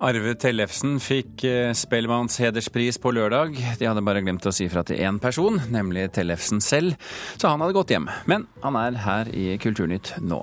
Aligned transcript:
Arve 0.00 0.32
Tellefsen 0.40 0.94
fikk 1.02 1.42
eh, 1.44 1.74
Spellemanns 1.76 2.38
hederspris 2.40 2.96
på 3.00 3.12
lørdag. 3.12 3.52
De 3.76 3.84
hadde 3.84 4.02
bare 4.04 4.22
glemt 4.24 4.46
å 4.48 4.52
si 4.54 4.64
fra 4.72 4.80
til 4.86 4.96
én 5.04 5.18
person, 5.20 5.58
nemlig 5.68 6.06
Tellefsen 6.16 6.62
selv, 6.64 6.96
så 7.36 7.50
han 7.52 7.60
hadde 7.60 7.76
gått 7.76 7.92
hjem. 7.92 8.08
Men 8.30 8.46
han 8.64 8.78
er 8.80 8.96
her 9.04 9.28
i 9.36 9.58
Kulturnytt 9.60 10.14
nå. 10.24 10.40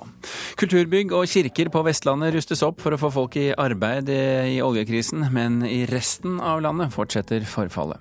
Kulturbygg 0.62 1.10
og 1.18 1.26
kirker 1.32 1.72
på 1.74 1.82
Vestlandet 1.88 2.36
rustes 2.36 2.62
opp 2.62 2.78
for 2.84 2.94
å 2.94 3.00
få 3.02 3.10
folk 3.18 3.40
i 3.42 3.48
arbeid 3.58 4.14
i 4.14 4.60
oljekrisen, 4.62 5.26
men 5.34 5.64
i 5.66 5.82
resten 5.90 6.38
av 6.38 6.62
landet 6.62 6.94
fortsetter 6.94 7.42
forfallet. 7.48 7.98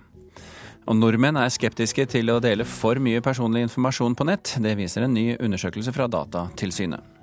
Og 0.88 0.96
nordmenn 0.96 1.42
er 1.42 1.52
skeptiske 1.52 2.06
til 2.14 2.30
å 2.32 2.40
dele 2.44 2.70
for 2.70 3.02
mye 3.02 3.26
personlig 3.26 3.66
informasjon 3.66 4.16
på 4.16 4.30
nett. 4.30 4.56
Det 4.62 4.78
viser 4.78 5.10
en 5.10 5.18
ny 5.18 5.32
undersøkelse 5.36 5.92
fra 5.96 6.06
Datatilsynet. 6.08 7.17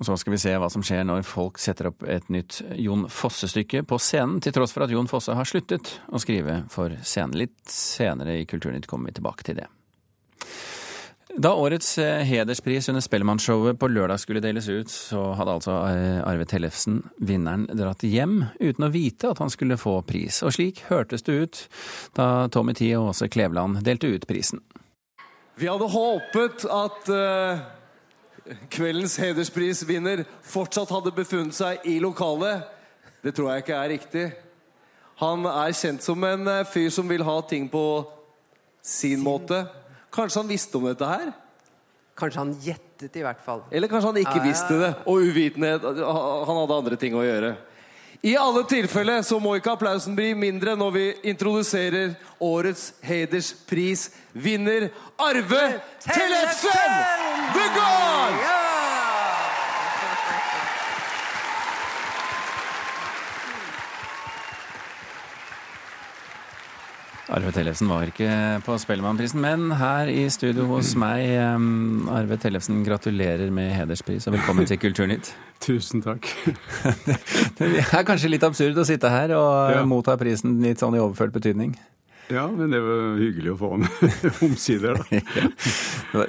Og 0.00 0.06
så 0.08 0.16
skal 0.16 0.32
vi 0.32 0.40
se 0.40 0.54
hva 0.56 0.70
som 0.72 0.82
skjer 0.84 1.02
når 1.04 1.26
folk 1.28 1.58
setter 1.60 1.90
opp 1.90 2.06
et 2.08 2.30
nytt 2.32 2.62
Jon 2.80 3.04
Fosse-stykke 3.12 3.82
på 3.84 3.98
scenen, 4.00 4.38
til 4.40 4.54
tross 4.56 4.72
for 4.72 4.86
at 4.86 4.92
Jon 4.94 5.08
Fosse 5.10 5.34
har 5.36 5.48
sluttet 5.48 5.98
å 6.08 6.20
skrive 6.22 6.62
for 6.72 6.94
scenen. 7.04 7.36
Litt 7.36 7.68
senere 7.68 8.38
i 8.40 8.46
Kulturnytt 8.48 8.88
kommer 8.88 9.10
vi 9.10 9.18
tilbake 9.18 9.44
til 9.44 9.58
det. 9.60 9.66
Da 11.30 11.52
årets 11.54 11.92
eh, 12.00 12.24
hederspris 12.26 12.88
under 12.90 13.04
Spellemannshowet 13.04 13.76
på 13.78 13.90
lørdag 13.92 14.18
skulle 14.22 14.40
deles 14.42 14.66
ut, 14.72 14.90
så 14.90 15.20
hadde 15.38 15.52
altså 15.58 15.74
eh, 15.92 16.22
Arve 16.24 16.46
Tellefsen, 16.48 17.02
vinneren, 17.20 17.68
dratt 17.68 18.02
hjem 18.02 18.38
uten 18.56 18.86
å 18.88 18.90
vite 18.90 19.30
at 19.30 19.42
han 19.44 19.52
skulle 19.52 19.78
få 19.78 19.98
pris. 20.08 20.40
Og 20.42 20.56
slik 20.56 20.80
hørtes 20.88 21.28
det 21.28 21.36
ut 21.36 21.60
da 22.16 22.48
Tommy 22.50 22.72
Tee 22.74 22.96
og 22.98 23.12
Åse 23.12 23.28
Kleveland 23.30 23.84
delte 23.86 24.10
ut 24.10 24.24
prisen. 24.26 24.64
Vi 25.60 25.68
hadde 25.68 25.92
håpet 25.92 26.64
at 26.72 27.12
uh 27.12 27.76
kveldens 28.72 29.16
hedersprisvinner 29.20 30.24
fortsatt 30.46 30.90
hadde 30.90 31.14
befunnet 31.14 31.56
seg 31.56 31.84
i 31.88 31.98
lokalet. 32.02 32.66
Det 33.22 33.34
tror 33.36 33.52
jeg 33.52 33.64
ikke 33.64 33.76
er 33.76 33.92
riktig. 33.94 34.24
Han 35.20 35.44
er 35.44 35.76
kjent 35.76 36.04
som 36.04 36.24
en 36.24 36.48
eh, 36.48 36.66
fyr 36.68 36.88
som 36.94 37.08
vil 37.08 37.24
ha 37.26 37.36
ting 37.44 37.68
på 37.68 37.84
sin 38.82 39.20
måte. 39.20 39.66
Kanskje 40.12 40.40
han 40.40 40.50
visste 40.50 40.78
om 40.78 40.86
dette 40.88 41.06
her? 41.06 41.32
Kanskje 42.20 42.40
han 42.40 42.54
gjettet, 42.64 43.16
i 43.16 43.24
hvert 43.24 43.42
fall. 43.44 43.62
Eller 43.70 43.88
kanskje 43.88 44.12
han 44.12 44.20
ikke 44.20 44.44
visste 44.44 44.76
det, 44.80 44.90
og 45.08 45.24
uvitenhet 45.24 45.84
Han 45.84 46.58
hadde 46.58 46.78
andre 46.82 46.98
ting 47.00 47.14
å 47.16 47.24
gjøre. 47.24 47.54
I 48.20 48.34
alle 48.36 48.66
tilfeller 48.68 49.22
så 49.24 49.38
må 49.40 49.54
ikke 49.56 49.72
applausen 49.72 50.16
bli 50.16 50.34
mindre 50.36 50.74
når 50.76 50.92
vi 50.92 51.06
introduserer 51.32 52.12
årets 52.36 52.90
hedersprisvinner 53.00 54.90
Arve 55.16 55.64
Tellefsen! 56.04 57.00
The 57.56 57.66
God! 57.78 58.09
Arve 67.30 67.52
Tellefsen 67.54 67.86
var 67.86 68.08
ikke 68.10 68.28
på 68.66 68.74
Spellemannprisen, 68.82 69.38
men 69.42 69.68
her 69.78 70.08
i 70.10 70.24
studio 70.34 70.64
hos 70.72 70.96
meg. 70.98 71.28
Arve 72.10 72.38
Tellefsen, 72.42 72.80
gratulerer 72.86 73.52
med 73.54 73.70
hederspris 73.76 74.26
og 74.26 74.34
velkommen 74.34 74.66
til 74.66 74.80
Kulturnytt. 74.82 75.30
Tusen 75.66 76.02
takk. 76.02 76.26
det 77.60 77.68
er 77.84 78.06
kanskje 78.08 78.32
litt 78.32 78.46
absurd 78.46 78.80
å 78.82 78.86
sitte 78.88 79.12
her 79.12 79.34
og 79.36 79.76
ja. 79.76 79.84
motta 79.86 80.16
prisen 80.18 80.58
litt 80.64 80.82
sånn 80.82 80.96
i 80.98 81.02
overført 81.02 81.36
betydning? 81.36 81.76
Ja, 82.34 82.48
men 82.50 82.74
det 82.74 82.82
var 82.82 83.22
hyggelig 83.22 83.54
å 83.54 83.60
få 83.62 83.70
den 83.76 83.86
omsider, 84.48 84.98
da. 84.98 85.22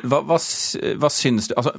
hva, 0.06 0.22
hva, 0.22 0.38
hva, 0.38 1.12
syns 1.14 1.50
du 1.50 1.58
Altså, 1.58 1.74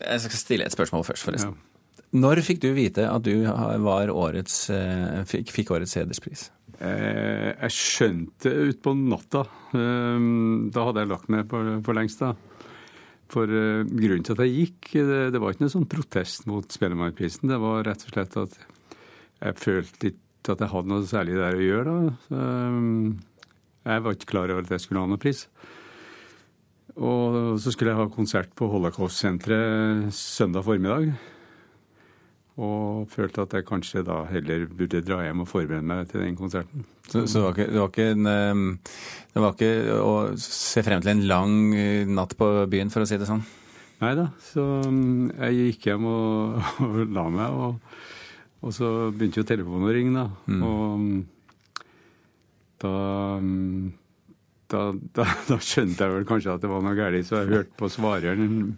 jeg 0.00 0.24
skal 0.24 0.40
stille 0.40 0.68
et 0.68 0.76
spørsmål 0.76 1.04
først, 1.10 1.28
forresten. 1.28 1.52
Ja. 1.52 2.08
Når 2.24 2.42
fikk 2.44 2.64
du 2.64 2.70
vite 2.76 3.04
at 3.08 3.24
du 3.24 3.44
var 3.84 4.12
årets, 4.12 4.66
eh, 4.72 5.22
fikk, 5.28 5.52
fikk 5.52 5.76
årets 5.76 5.96
hederspris? 5.96 6.50
Eh, 6.82 7.50
jeg 7.52 7.74
skjønte 7.76 8.52
utpå 8.72 8.94
natta. 8.98 9.44
Eh, 9.76 10.24
da 10.74 10.86
hadde 10.88 11.04
jeg 11.04 11.12
lagt 11.12 11.30
meg 11.32 11.52
for 11.52 11.98
lengst. 11.98 12.24
da. 12.24 12.34
For 13.32 13.48
uh, 13.48 13.86
grunnen 13.88 14.26
til 14.26 14.34
at 14.34 14.42
jeg 14.44 14.52
gikk, 14.52 14.88
det, 15.08 15.20
det 15.32 15.40
var 15.40 15.54
ikke 15.54 15.64
noe 15.64 15.72
sånn 15.72 15.88
protest 15.88 16.44
mot 16.44 16.66
Spellemannprisen. 16.68 17.48
Det 17.48 17.56
var 17.62 17.86
rett 17.86 18.02
og 18.04 18.10
slett 18.12 18.36
at 18.36 18.58
jeg 18.58 19.56
følte 19.56 20.10
ikke 20.10 20.52
at 20.52 20.60
jeg 20.60 20.72
hadde 20.74 20.90
noe 20.90 21.06
særlig 21.08 21.38
der 21.38 21.56
å 21.56 21.62
gjøre. 21.64 21.94
da. 21.94 22.42
Jeg 23.88 24.04
var 24.04 24.18
ikke 24.18 24.28
klar 24.34 24.52
over 24.52 24.66
at 24.66 24.74
jeg 24.76 24.84
skulle 24.84 25.00
ha 25.00 25.08
noen 25.08 25.22
pris. 25.22 25.46
Og 27.00 27.56
så 27.62 27.72
skulle 27.72 27.94
jeg 27.94 28.02
ha 28.02 28.12
konsert 28.12 28.52
på 28.58 28.68
Holocaust-senteret 28.68 30.12
søndag 30.12 30.66
formiddag. 30.68 31.14
Og 32.60 33.08
følte 33.08 33.46
at 33.46 33.54
jeg 33.56 33.64
kanskje 33.64 34.02
da 34.04 34.18
heller 34.28 34.66
burde 34.68 35.00
dra 35.00 35.22
hjem 35.24 35.40
og 35.44 35.48
forberede 35.48 35.86
meg 35.88 36.10
til 36.10 36.20
den 36.20 36.36
konserten. 36.36 36.84
Så, 37.08 37.24
så 37.24 37.38
det, 37.38 37.44
var 37.44 37.54
ikke, 37.54 37.68
det, 37.70 37.80
var 37.80 37.88
ikke 37.88 38.08
en, 38.12 38.78
det, 39.32 39.40
var 39.40 39.54
ikke 39.56 40.00
å 40.04 40.12
se 40.36 40.84
frem 40.84 41.00
til 41.00 41.14
en 41.14 41.22
lang 41.30 41.54
eh, 41.72 42.08
natt 42.08 42.36
på 42.36 42.48
byen, 42.68 42.92
for 42.92 43.04
å 43.04 43.08
si 43.08 43.16
det 43.20 43.28
sånn? 43.28 43.40
Nei 44.02 44.12
da. 44.18 44.26
Så 44.44 44.66
jeg 44.84 45.70
gikk 45.70 45.88
hjem 45.88 46.08
og, 46.10 46.58
og 46.84 46.98
la 47.16 47.24
meg, 47.32 47.56
og, 47.56 48.02
og, 48.60 48.74
så 48.76 48.90
begynte 49.14 49.40
jo 49.40 49.48
telefonen 49.48 49.88
å 49.88 49.94
ringe, 49.96 50.12
da. 50.18 50.26
Mm. 50.52 50.66
Og 50.68 50.90
da, 52.82 52.92
da, 54.74 54.82
da, 55.16 55.26
da 55.54 55.58
skjønte 55.62 56.04
jeg 56.04 56.18
vel 56.18 56.28
kanskje 56.28 56.52
at 56.58 56.66
det 56.66 56.72
var 56.74 56.84
noe 56.84 56.98
galt, 57.00 57.24
så 57.30 57.40
jeg 57.40 57.54
hørte 57.54 57.80
på 57.80 57.88
svareren. 57.96 58.76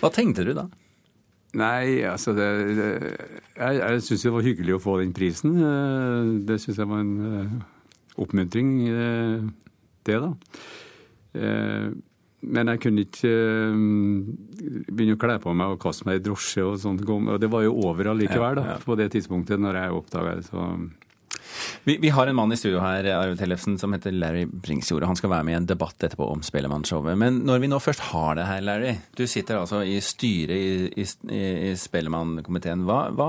Hva 0.00 0.08
tenkte 0.14 0.48
du 0.48 0.54
da? 0.56 0.64
Nei, 1.54 2.02
altså 2.02 2.34
det, 2.34 2.48
det, 2.74 2.88
Jeg, 3.54 3.76
jeg 3.78 4.02
syns 4.02 4.24
det 4.26 4.32
var 4.34 4.46
hyggelig 4.46 4.74
å 4.76 4.82
få 4.82 4.96
den 5.00 5.12
prisen. 5.14 5.54
Eh, 5.62 6.32
det 6.48 6.58
syns 6.62 6.80
jeg 6.82 6.90
var 6.90 7.04
en 7.04 7.14
uh, 7.22 7.52
oppmuntring, 8.24 8.72
uh, 8.90 9.46
det, 10.06 10.18
da. 10.24 10.32
Men 12.44 12.68
jeg 12.68 12.80
kunne 12.82 13.04
ikke 13.06 13.30
begynne 14.92 15.16
å 15.16 15.20
kle 15.22 15.38
på 15.40 15.54
meg 15.56 15.72
og 15.74 15.80
kaste 15.82 16.04
meg 16.06 16.18
i 16.20 16.24
drosje 16.26 16.66
og 16.66 16.76
sånt. 16.82 17.00
Og 17.08 17.38
det 17.40 17.48
var 17.50 17.64
jo 17.64 17.72
over 17.88 18.12
allikevel, 18.12 18.60
da, 18.60 18.76
på 18.84 18.98
det 19.00 19.08
tidspunktet 19.14 19.62
når 19.62 19.80
jeg 19.80 19.96
oppdaga 19.96 20.36
det. 20.38 20.44
Så 20.50 20.66
vi, 21.84 21.96
vi, 22.00 22.08
har 22.08 22.26
en 22.26 22.36
mann 22.36 22.52
i 22.52 22.56
studio 22.56 22.80
her 22.80 23.04
Arve 23.12 23.36
Tellefsen, 23.36 23.76
som 23.78 23.92
heter 23.92 24.14
Larry 24.16 24.46
Bringsjord. 24.48 25.04
Han 25.04 25.18
skal 25.18 25.32
være 25.34 25.44
med 25.44 25.54
i 25.54 25.58
en 25.58 25.68
debatt 25.68 26.06
etterpå 26.06 26.26
om 26.32 26.42
Spellemannshowet. 26.44 27.18
Men 27.20 27.42
når 27.44 27.60
vi 27.60 27.68
nå 27.68 27.80
først 27.82 28.06
har 28.08 28.38
det 28.38 28.46
her, 28.48 28.64
Larry. 28.64 28.94
Du 29.18 29.26
sitter 29.28 29.60
altså 29.60 29.82
i 29.84 29.98
styret 30.04 30.56
i, 30.56 31.04
i, 31.04 31.42
i 31.68 31.74
Spellemannkomiteen. 31.76 32.86
Hva, 32.88 33.02
hva, 33.12 33.28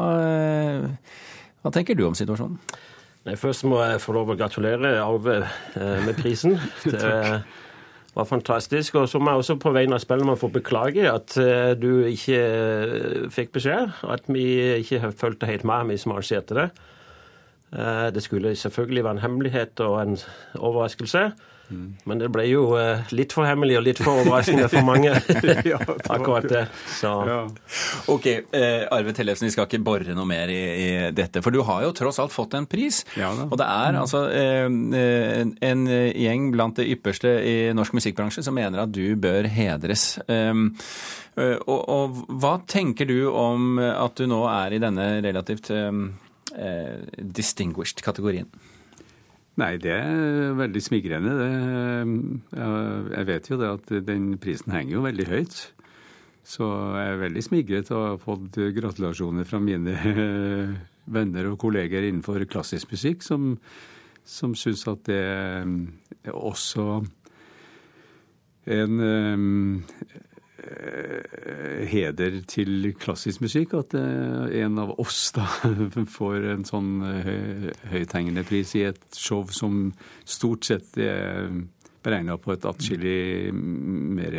hva, 1.61 1.73
tenker 1.75 1.99
du 1.99 2.05
om 2.07 2.15
situasjonen? 2.15 2.55
Nei, 3.25 3.35
først 3.41 3.67
må 3.67 3.81
jeg 3.81 4.01
få 4.03 4.15
lov 4.15 4.31
å 4.31 4.39
gratulere 4.39 4.95
Arve 5.03 5.39
eh, 5.43 6.01
med 6.05 6.15
prisen. 6.19 6.55
Det 6.95 7.13
var 8.15 8.27
fantastisk. 8.29 8.95
Og 9.01 9.09
så 9.11 9.19
må 9.19 9.33
jeg 9.33 9.43
også 9.43 9.59
på 9.59 9.75
vegne 9.75 9.97
av 9.97 10.03
Spellemann 10.05 10.39
få 10.39 10.47
beklage 10.53 11.03
at 11.11 11.35
eh, 11.41 11.73
du 11.75 12.05
ikke 12.07 12.39
eh, 12.39 13.23
fikk 13.33 13.55
beskjed. 13.57 13.97
At 14.07 14.29
vi 14.31 14.45
ikke 14.79 15.11
fulgte 15.11 15.49
helt 15.49 15.67
med, 15.67 15.89
vi 15.91 15.99
som 15.99 16.15
arrangerte 16.15 16.61
det. 16.61 16.69
Eh, 17.73 18.07
det 18.13 18.23
skulle 18.23 18.55
selvfølgelig 18.55 19.03
være 19.03 19.17
en 19.17 19.25
hemmelighet 19.25 19.79
og 19.79 20.01
en 20.01 20.17
overraskelse. 20.55 21.31
Mm. 21.65 21.95
Men 22.05 22.19
det 22.21 22.27
ble 22.29 22.43
jo 22.45 22.75
eh, 22.77 23.07
litt 23.17 23.33
for 23.33 23.47
hemmelig 23.49 23.79
og 23.79 23.83
litt 23.87 23.97
for 23.97 24.21
overraskende 24.21 24.67
for 24.69 24.85
mange. 24.85 25.09
ja, 25.71 25.79
det 25.81 25.95
akkurat 26.13 26.45
det. 26.49 26.61
Så. 26.93 27.13
Ja. 27.25 27.39
Ok, 28.13 28.27
eh, 28.29 28.85
Arve 28.93 29.15
Tellefsen, 29.17 29.47
vi 29.49 29.55
skal 29.55 29.65
ikke 29.65 29.81
bore 29.85 30.13
noe 30.15 30.29
mer 30.29 30.51
i, 30.53 30.61
i, 30.61 30.89
dette. 31.17 31.41
For 31.41 31.55
du 31.55 31.63
har 31.65 31.87
jo 31.87 31.93
tross 31.97 32.21
alt 32.21 32.35
fått 32.35 32.53
en 32.59 32.69
pris. 32.69 33.01
Ja, 33.17 33.31
og 33.33 33.57
det 33.59 33.65
er 33.65 33.97
altså 33.97 34.27
en, 34.29 34.93
en 34.93 35.87
gjeng 35.89 36.51
blant 36.53 36.77
det 36.77 36.85
ypperste 36.93 37.33
i 37.41 37.55
norsk 37.75 37.97
musikkbransje 37.97 38.45
som 38.45 38.55
mener 38.55 38.85
at 38.85 38.93
du 38.93 39.17
bør 39.17 39.49
hedres. 39.49 40.19
Um, 40.29 40.69
og, 41.35 41.81
og, 41.81 42.21
hva 42.39 42.53
tenker 42.69 43.09
du 43.09 43.25
om 43.27 43.81
at 43.81 44.15
du 44.15 44.29
nå 44.29 44.45
er 44.47 44.77
i 44.77 44.79
denne 44.79 45.07
relativt 45.25 45.73
um, 45.73 46.05
eh, 46.57 47.03
distinguished-kategorien? 47.19 48.49
Nei, 49.55 49.75
det 49.79 49.93
er 49.93 50.55
veldig 50.59 50.81
smigrende. 50.83 51.31
Det, 51.39 51.51
jeg 53.15 53.27
vet 53.29 53.49
jo 53.49 53.59
det 53.61 53.69
at 53.71 53.93
den 54.07 54.33
prisen 54.41 54.73
henger 54.75 54.97
jo 54.97 55.05
veldig 55.05 55.27
høyt. 55.29 55.59
Så 56.45 56.67
jeg 56.99 57.13
er 57.13 57.21
veldig 57.23 57.43
smigret 57.45 57.91
og 57.95 58.03
har 58.03 58.19
fått 58.21 58.59
gratulasjoner 58.75 59.47
fra 59.47 59.61
mine 59.63 59.95
venner 61.15 61.51
og 61.51 61.59
kolleger 61.63 62.03
innenfor 62.03 62.43
klassisk 62.51 62.91
musikk, 62.91 63.23
som, 63.25 63.55
som 64.27 64.53
syns 64.59 64.83
at 64.91 65.07
det 65.07 65.21
er 65.23 66.35
også 66.35 66.99
en 68.75 68.99
Eh, 68.99 69.37
heder 71.85 72.39
til 72.49 72.89
klassisk 72.99 73.43
musikk 73.45 73.75
at 73.77 73.93
eh, 73.97 74.61
en 74.63 74.79
av 74.81 74.95
oss 75.01 75.29
da 75.35 75.45
får 76.17 76.49
en 76.55 76.65
sånn 76.67 76.91
eh, 77.09 77.69
høythengende 77.91 78.45
pris 78.47 78.75
i 78.79 78.85
et 78.89 79.03
show 79.13 79.45
som 79.53 79.91
stort 80.25 80.67
sett 80.67 80.97
er 80.97 81.49
beregna 82.05 82.37
på 82.37 82.53
et 82.53 82.65
atskillig 82.69 83.53
mer 83.53 84.35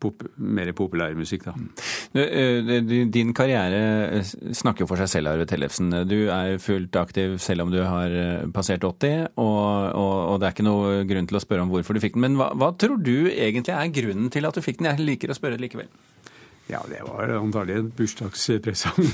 pop, 0.00 0.24
mer 0.36 0.70
populærmusikk, 0.76 1.46
da. 1.48 1.54
Din 3.14 3.32
karriere 3.36 4.22
snakker 4.24 4.84
jo 4.84 4.88
for 4.90 5.00
seg 5.00 5.10
selv, 5.12 5.32
Arve 5.32 5.46
Tellefsen. 5.48 5.92
Du 6.08 6.16
er 6.32 6.58
fullt 6.62 6.96
aktiv 7.00 7.38
selv 7.42 7.66
om 7.66 7.72
du 7.74 7.80
har 7.82 8.14
passert 8.54 8.84
80, 8.84 9.28
og, 9.36 9.60
og, 9.94 10.16
og, 10.32 10.40
det 10.40 10.48
er 10.48 10.56
ikke 10.56 10.66
noe 10.66 11.04
grunn 11.08 11.30
til 11.30 11.40
å 11.40 11.44
spørre 11.44 11.66
om 11.66 11.72
hvorfor 11.72 11.96
du 11.96 12.02
fikk 12.04 12.18
den. 12.18 12.26
Men 12.26 12.40
hva, 12.40 12.50
hva 12.58 12.72
tror 12.78 12.98
du 13.02 13.30
egentlig 13.30 13.74
er 13.76 13.94
grunnen 14.00 14.32
til 14.34 14.48
at 14.48 14.56
du 14.56 14.64
fikk 14.64 14.82
den? 14.82 14.90
Jeg 14.92 15.08
liker 15.12 15.32
å 15.32 15.38
spørre 15.38 15.60
likevel. 15.60 15.88
Ja, 16.70 16.80
det 16.88 17.02
var 17.04 17.28
antagelig 17.36 17.76
en 17.76 17.90
bursdagspresang. 17.92 18.96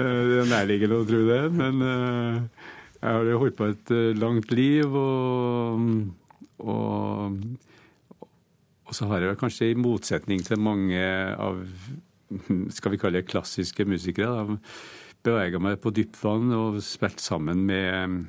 det 0.00 0.38
er 0.40 0.48
nærliggende 0.48 1.02
å 1.02 1.08
tro 1.08 1.20
det. 1.28 1.42
Men 1.52 1.82
jeg 1.84 3.18
har 3.18 3.40
holdt 3.42 3.58
på 3.58 3.68
et 3.68 3.92
langt 4.16 4.54
liv, 4.56 4.96
og, 4.96 5.84
og 6.64 7.36
og 8.90 8.96
så 8.96 9.06
har 9.06 9.22
jeg 9.22 9.38
kanskje 9.38 9.70
i 9.70 9.78
motsetning 9.78 10.42
til 10.42 10.58
mange 10.58 10.98
av 11.38 11.62
skal 12.76 12.94
vi 12.94 12.98
kalle 12.98 13.20
det 13.20 13.30
klassiske 13.30 13.86
musikere, 13.86 14.58
bevega 15.22 15.60
meg 15.62 15.78
på 15.82 15.92
dyptvann 15.94 16.50
og 16.56 16.80
spilt 16.82 17.22
sammen 17.22 17.62
med 17.68 18.20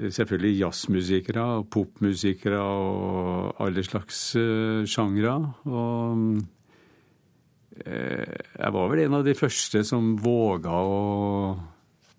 selvfølgelig 0.00 0.60
jazzmusikere 0.62 1.44
og 1.58 1.68
popmusikere 1.74 2.60
og 2.60 3.60
alle 3.62 3.84
slags 3.84 4.22
uh, 4.38 4.82
sjangre. 4.88 5.34
Og 5.68 6.40
uh, 7.84 8.38
jeg 8.56 8.74
var 8.76 8.90
vel 8.92 9.04
en 9.04 9.18
av 9.20 9.26
de 9.26 9.36
første 9.36 9.84
som 9.86 10.14
våga 10.20 10.74
å 10.74 11.00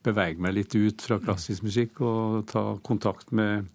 bevege 0.05 0.41
meg 0.41 0.57
litt 0.57 0.75
ut 0.77 1.01
fra 1.03 1.19
klassisk 1.21 1.65
musikk 1.65 2.01
og 2.05 2.47
ta 2.49 2.63
kontakt 2.85 3.33
med 3.37 3.69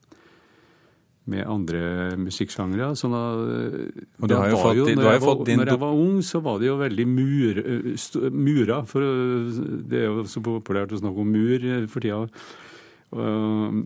med 1.30 1.42
andre 1.50 1.80
musikksjangre. 2.20 2.92
Sånn 2.98 3.14
du 3.16 4.34
har 4.36 4.52
jo 4.52 4.60
fått, 4.60 4.78
jo, 4.78 4.86
når, 4.92 5.08
jeg 5.16 5.22
var, 5.24 5.42
når 5.60 5.72
jeg 5.72 5.82
var 5.82 6.00
ung, 6.04 6.20
så 6.26 6.40
var 6.44 6.60
det 6.62 6.70
jo 6.70 6.78
veldig 6.80 7.06
mur, 7.10 7.60
mura. 8.30 8.80
For 8.86 9.06
det 9.90 10.04
er 10.04 10.08
jo 10.08 10.26
så 10.30 10.42
populært 10.44 10.94
å 10.94 11.02
snakke 11.02 11.24
om 11.24 11.34
mur 11.34 11.68
for 11.92 12.06
tida. 12.06 12.22
Og, 13.16 13.82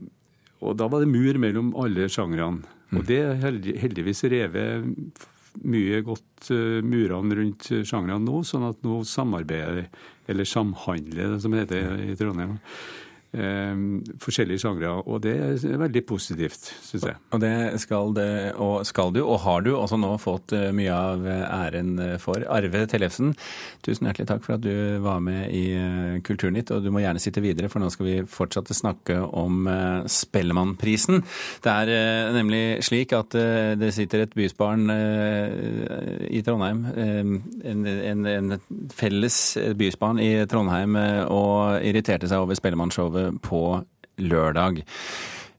og 0.61 0.77
da 0.77 0.89
var 0.93 1.05
det 1.05 1.13
mur 1.13 1.41
mellom 1.41 1.75
alle 1.81 2.09
sjangrene. 2.13 2.79
Og 2.91 3.05
det 3.07 3.21
er 3.23 3.61
heldigvis 3.79 4.25
revet 4.33 5.29
mye 5.67 6.01
godt 6.07 6.51
murene 6.87 7.37
rundt 7.39 7.69
sjangrene 7.87 8.23
nå, 8.23 8.43
sånn 8.47 8.69
at 8.69 8.83
nå 8.87 9.01
samarbeider, 9.07 9.87
eller 10.31 10.47
samhandler, 10.47 11.39
som 11.43 11.55
det 11.55 11.65
heter 11.65 12.05
i 12.05 12.17
Trondheim 12.19 12.57
eh, 12.57 12.83
forskjellige 13.31 14.59
sjangre. 14.65 14.91
Og 15.07 15.21
det 15.23 15.35
er 15.39 15.79
veldig 15.79 16.03
positivt, 16.09 16.71
syns 16.83 17.07
jeg. 17.07 17.19
Og 17.31 17.43
det 17.43 17.53
skal, 17.83 18.15
det, 18.17 18.29
og 18.59 18.87
skal 18.89 19.13
du, 19.15 19.21
og 19.23 19.41
har 19.45 19.63
du 19.65 19.71
også 19.77 19.99
nå 20.01 20.11
fått 20.21 20.55
eh, 20.57 20.71
mye 20.75 20.95
av 20.95 21.27
eh, 21.29 21.45
æren 21.47 21.93
eh, 22.03 22.17
for. 22.23 22.43
Arve 22.51 22.83
Tellefsen, 22.91 23.35
tusen 23.87 24.09
hjertelig 24.09 24.29
takk 24.31 24.43
for 24.47 24.57
at 24.57 24.65
du 24.65 24.99
var 25.05 25.21
med 25.23 25.53
i 25.55 25.65
Kulturnytt. 26.27 26.73
Og 26.75 26.85
du 26.85 26.91
må 26.95 27.05
gjerne 27.05 27.23
sitte 27.23 27.43
videre, 27.45 27.71
for 27.71 27.83
nå 27.83 27.91
skal 27.95 28.09
vi 28.09 28.17
fortsette 28.31 28.77
snakke 28.77 29.21
om 29.21 29.69
Spellemannprisen. 30.11 31.23
Det 31.63 31.77
er 31.85 32.33
nemlig 32.35 32.81
slik 32.87 33.15
at 33.17 33.35
det 33.79 33.93
sitter 33.95 34.25
et 34.25 34.35
bysbarn 34.37 34.91
i 34.91 36.41
Trondheim, 36.47 36.83
en, 36.91 37.87
en, 37.87 38.27
en 38.31 38.55
felles 38.95 39.39
bysbarn 39.79 40.21
i 40.23 40.31
Trondheim, 40.51 40.97
og 41.31 41.85
irriterte 41.87 42.29
seg 42.31 42.43
over 42.43 42.59
Spellemannshowet 42.59 43.20
på 43.45 43.63
lørdag. 44.21 44.83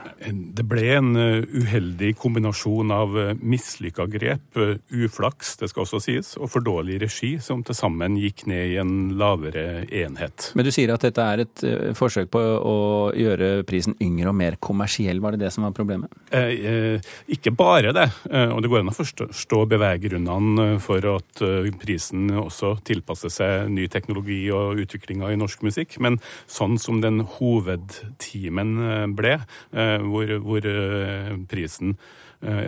Det 0.54 0.62
ble 0.70 0.84
en 0.94 1.08
eh, 1.18 1.42
uheldig 1.42 2.12
kombinasjon 2.20 2.92
av 2.94 3.16
eh, 3.18 3.32
mislykka 3.42 4.06
grep, 4.12 4.44
eh, 4.54 4.76
uflaks, 4.94 5.56
det 5.58 5.70
skal 5.72 5.82
også 5.82 6.00
sies, 6.04 6.30
og 6.38 6.50
for 6.52 6.62
dårlig 6.62 7.00
regi, 7.02 7.32
som 7.42 7.64
til 7.66 7.74
sammen 7.74 8.14
gikk 8.20 8.44
ned 8.46 8.76
i 8.76 8.78
en 8.78 8.92
lavere 9.18 9.82
enhet. 9.90 10.52
Men 10.54 10.68
du 10.68 10.70
sier 10.74 10.92
at 10.94 11.02
dette 11.02 11.26
er 11.26 11.42
et 11.42 11.64
forsøk 11.98 12.30
på 12.30 12.40
å 12.40 12.76
gjøre 13.18 13.66
prisen 13.66 13.98
yngre 14.02 14.30
og 14.30 14.38
mer 14.38 14.58
kommersiell. 14.62 15.18
Var 15.24 15.34
det 15.34 15.42
det 15.42 15.52
som 15.56 15.66
var 15.66 15.74
problemet? 15.74 16.12
Eh, 16.30 17.02
ikke 17.34 17.50
bare 17.56 17.94
det. 17.96 18.06
Og 18.30 18.62
det 18.62 18.70
går 18.70 18.84
an 18.84 18.92
å 18.92 18.96
forstå 18.96 19.64
beveggrunnene 19.72 20.68
for 20.82 21.02
at 21.10 21.42
prisen 21.80 22.30
også 22.38 22.76
tilpasser 22.86 23.32
seg 23.32 23.74
ny 23.74 23.88
teknologi 23.90 24.44
og 24.54 24.84
utviklinga 24.86 25.32
i 25.34 25.40
norsk 25.40 25.66
musikk. 25.66 25.98
men 26.02 26.20
sånn 26.46 26.75
som 26.82 27.00
den 27.02 27.22
hovedtimen 27.38 28.76
eh, 28.82 29.06
ble, 29.16 29.34
eh, 29.72 29.98
hvor, 30.02 30.36
hvor 30.44 30.70
eh, 30.70 31.34
prisen 31.50 31.96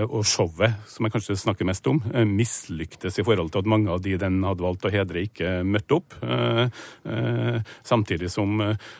og 0.08 0.22
showet, 0.26 0.78
som 0.88 1.06
jeg 1.06 1.14
kanskje 1.14 1.36
snakker 1.38 1.66
mest 1.68 1.86
om, 1.90 2.00
mislyktes 2.26 3.18
i 3.20 3.24
forhold 3.26 3.52
til 3.52 3.62
at 3.62 3.70
mange 3.70 3.92
av 3.92 4.00
de 4.04 4.16
den 4.18 4.40
hadde 4.46 4.64
valgt 4.64 4.86
å 4.88 4.92
hedre, 4.92 5.24
ikke 5.28 5.60
møtte 5.66 5.98
opp. 5.98 6.16
Samtidig 7.86 8.30
som 8.32 8.56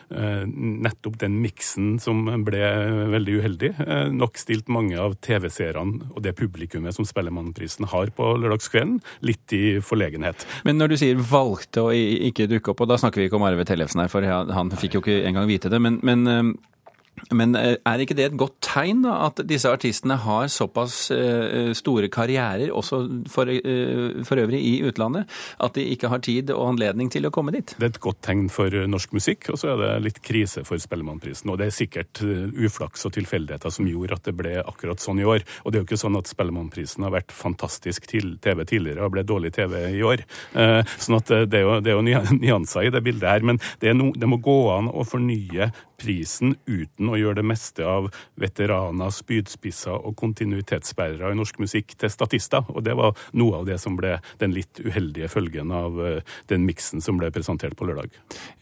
nettopp 0.09 1.19
den 1.23 1.39
miksen 1.43 1.97
som 2.03 2.23
ble 2.45 2.61
veldig 3.15 3.37
uheldig, 3.41 3.71
nok 4.15 4.39
stilt 4.39 4.69
mange 4.71 4.99
av 5.01 5.17
TV-seerne 5.25 6.13
og 6.13 6.21
det 6.25 6.35
publikummet 6.39 6.95
som 6.95 7.07
Spellemannprisen 7.07 7.89
har 7.91 8.13
på 8.15 8.31
lørdagskvelden, 8.39 8.99
litt 9.25 9.55
i 9.55 9.79
forlegenhet. 9.83 10.45
Men 10.67 10.79
når 10.79 10.93
du 10.93 10.99
sier 11.01 11.19
valgte 11.29 11.87
å 11.87 11.93
ikke 11.93 12.49
dukke 12.49 12.73
opp, 12.73 12.83
og 12.85 12.91
da 12.91 12.99
snakker 13.01 13.21
vi 13.21 13.29
ikke 13.29 13.39
om 13.39 13.47
Arve 13.47 13.65
Tellefsen 13.67 14.03
her, 14.03 14.11
for 14.11 14.25
han 14.25 14.73
fikk 14.79 14.97
jo 14.97 15.03
ikke 15.03 15.21
engang 15.29 15.49
vite 15.49 15.71
det. 15.71 15.81
Men, 15.83 15.99
men, 16.05 16.27
eh, 16.27 16.51
men, 17.31 17.55
eh, 17.55 17.75
er 17.85 18.03
ikke 18.03 18.15
det 18.17 18.25
et 18.29 18.37
godt 18.39 18.57
tegn, 18.65 19.03
da, 19.03 19.15
at 19.27 19.41
disse 19.47 19.69
artistene 19.69 20.17
har 20.23 20.47
såpass 20.51 21.11
eh, 21.11 21.71
store 21.77 22.09
karrierer, 22.11 22.71
også 22.71 23.01
for, 23.29 23.51
for, 24.27 24.41
øvrig 24.43 24.61
i 24.63 24.75
utlandet, 24.87 25.29
at 25.59 25.75
de 25.75 25.85
ikke 25.93 26.09
har 26.11 26.23
tid 26.25 26.51
og 26.55 26.73
anledning 26.73 27.11
til 27.11 27.27
å 27.27 27.33
komme 27.33 27.53
dit? 27.55 27.75
Det 27.77 27.87
er 27.87 27.93
et 27.93 28.01
godt 28.03 28.21
tegn 28.25 28.47
for 28.53 28.73
norsk 28.89 29.13
musikk, 29.15 29.49
og 29.53 29.59
så 29.61 29.73
er 29.73 29.81
det 29.81 29.91
litt 30.07 30.21
krise 30.25 30.63
for 30.67 30.81
Spellemannprisen. 30.81 31.51
Og 31.51 31.59
det 31.59 31.69
er 31.69 31.75
sikkert 31.75 32.21
uflaks 32.23 33.05
og 33.07 33.15
tilfeldigheter 33.17 33.73
som 33.73 33.89
gjorde 33.89 34.19
at 34.19 34.29
det 34.29 34.35
ble 34.39 34.55
akkurat 34.63 35.03
sånn 35.03 35.21
i 35.21 35.27
år. 35.27 35.45
Og 35.63 35.71
det 35.71 35.79
er 35.79 35.83
jo 35.83 35.89
ikke 35.89 36.01
sånn 36.01 36.19
at 36.19 36.31
Spellemannprisen 36.31 37.05
har 37.07 37.15
vært 37.15 37.35
fantastisk 37.35 38.07
til 38.09 38.37
TV 38.43 38.63
tidligere 38.69 39.05
og 39.05 39.15
ble 39.15 39.25
dårlig 39.27 39.53
TV 39.57 39.75
i 39.91 40.03
år. 40.05 40.23
Sånn 40.97 41.19
at 41.19 41.31
det 41.51 41.61
er 41.61 41.65
jo, 41.65 41.77
det 41.83 41.93
er 41.93 41.99
jo 41.99 42.05
nyanser 42.43 42.87
i 42.87 42.93
det 42.93 43.03
bildet 43.05 43.29
her. 43.29 43.45
Men 43.45 43.61
det, 43.83 43.93
no, 43.97 44.11
det 44.15 44.29
må 44.29 44.39
gå 44.43 44.59
an 44.73 44.89
å 44.91 45.05
fornye 45.07 45.71
prisen 45.99 46.55
uten 46.65 47.08
å 47.13 47.19
gjør 47.19 47.39
det 47.39 47.45
meste 47.47 47.85
av 47.87 48.09
veteraner, 48.39 49.13
spydspisser 49.13 49.95
og 49.95 50.15
kontinuitetsbærere 50.19 51.33
i 51.33 51.39
norsk 51.39 51.59
musikk 51.61 51.95
til 51.99 52.13
statister. 52.13 52.65
Og 52.73 52.83
det 52.85 52.95
var 52.99 53.17
noe 53.39 53.61
av 53.61 53.69
det 53.69 53.79
som 53.81 53.97
ble 53.99 54.17
den 54.41 54.55
litt 54.55 54.81
uheldige 54.83 55.29
følgen 55.31 55.73
av 55.75 55.99
eh, 56.05 56.35
den 56.51 56.65
miksen 56.67 57.03
som 57.03 57.19
ble 57.19 57.31
presentert 57.35 57.77
på 57.79 57.89
lørdag. 57.89 58.15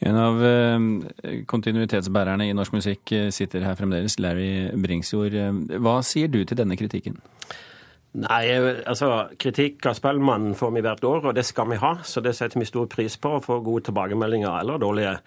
En 0.08 0.20
av 0.22 0.44
eh, 0.46 1.44
kontinuitetsbærerne 1.50 2.50
i 2.50 2.58
norsk 2.58 2.78
musikk 2.78 3.16
eh, 3.16 3.30
sitter 3.36 3.66
her 3.68 3.78
fremdeles, 3.80 4.20
Larry 4.24 4.70
Bringsjord. 4.76 5.38
Hva 5.84 6.00
sier 6.06 6.32
du 6.32 6.44
til 6.44 6.60
denne 6.60 6.78
kritikken? 6.80 7.20
Nei, 8.18 8.46
altså 8.88 9.28
Kritikk 9.38 9.86
av 9.86 9.98
Spellemann 9.98 10.56
får 10.58 10.72
vi 10.74 10.82
hvert 10.86 11.04
år, 11.06 11.28
og 11.30 11.36
det 11.38 11.44
skal 11.46 11.70
vi 11.70 11.78
ha. 11.82 11.98
Så 12.08 12.24
det 12.26 12.34
setter 12.38 12.62
vi 12.62 12.70
stor 12.70 12.88
pris 12.90 13.18
på, 13.22 13.36
å 13.38 13.44
få 13.44 13.60
gode 13.66 13.86
tilbakemeldinger 13.90 14.56
eller 14.62 14.82
dårlige. 14.82 15.18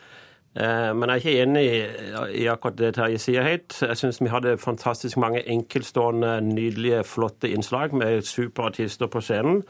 Eh, 0.50 0.90
men 0.98 1.06
jeg 1.06 1.14
er 1.14 1.20
ikke 1.20 1.42
enig 1.44 2.40
i 2.42 2.46
akkurat 2.50 2.78
det 2.78 2.94
Terje 2.96 3.20
sier 3.22 3.46
høyt. 3.46 3.76
Jeg 3.86 3.98
syns 4.00 4.18
vi 4.22 4.32
hadde 4.32 4.56
fantastisk 4.58 5.20
mange 5.22 5.44
enkeltstående, 5.46 6.40
nydelige, 6.42 7.04
flotte 7.06 7.52
innslag 7.54 7.94
med 7.94 8.26
superartister 8.26 9.10
på 9.10 9.22
scenen. 9.22 9.62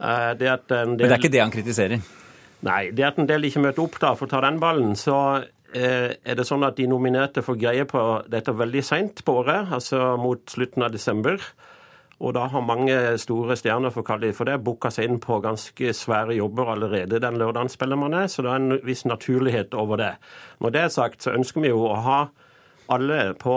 Eh, 0.00 0.30
det 0.40 0.48
del... 0.68 0.86
Men 0.88 0.96
det 1.02 1.10
er 1.10 1.18
ikke 1.20 1.34
det 1.34 1.42
han 1.44 1.52
kritiserer? 1.52 2.06
Nei. 2.64 2.82
Det 2.94 3.04
at 3.04 3.18
en 3.20 3.28
del 3.28 3.44
ikke 3.50 3.66
møter 3.66 3.84
opp 3.84 3.98
da 4.00 4.14
for 4.16 4.30
å 4.30 4.32
ta 4.32 4.40
den 4.46 4.62
ballen, 4.62 4.96
så 4.96 5.18
eh, 5.74 6.14
er 6.16 6.38
det 6.38 6.46
sånn 6.48 6.64
at 6.64 6.78
de 6.78 6.88
nominerte 6.88 7.44
får 7.44 7.60
greie 7.60 7.84
på 7.88 8.06
dette 8.32 8.54
veldig 8.56 8.84
seint 8.86 9.24
på 9.26 9.42
året, 9.42 9.74
altså 9.76 10.14
mot 10.20 10.40
slutten 10.48 10.86
av 10.86 10.94
desember. 10.94 11.42
Og 12.22 12.36
da 12.36 12.46
har 12.46 12.62
mange 12.62 12.94
store 13.18 13.56
stjerner 13.58 13.90
for, 13.90 14.06
for 14.06 14.46
det, 14.46 14.60
booka 14.62 14.92
seg 14.94 15.08
inn 15.08 15.20
på 15.22 15.40
ganske 15.42 15.94
svære 15.96 16.36
jobber 16.38 16.70
allerede 16.76 17.18
den 17.22 17.38
lørdagen 17.40 17.72
spiller 17.72 17.98
man 17.98 18.14
er, 18.14 18.28
så 18.30 18.44
det 18.46 18.52
er 18.52 18.60
en 18.62 18.78
viss 18.86 19.02
naturlighet 19.08 19.74
over 19.74 19.98
det. 19.98 20.12
Når 20.62 20.74
det 20.74 20.84
er 20.84 20.92
sagt, 20.94 21.22
så 21.22 21.34
ønsker 21.34 21.64
vi 21.64 21.72
jo 21.72 21.82
å 21.88 21.98
ha 22.04 22.20
alle 22.94 23.32
på 23.42 23.56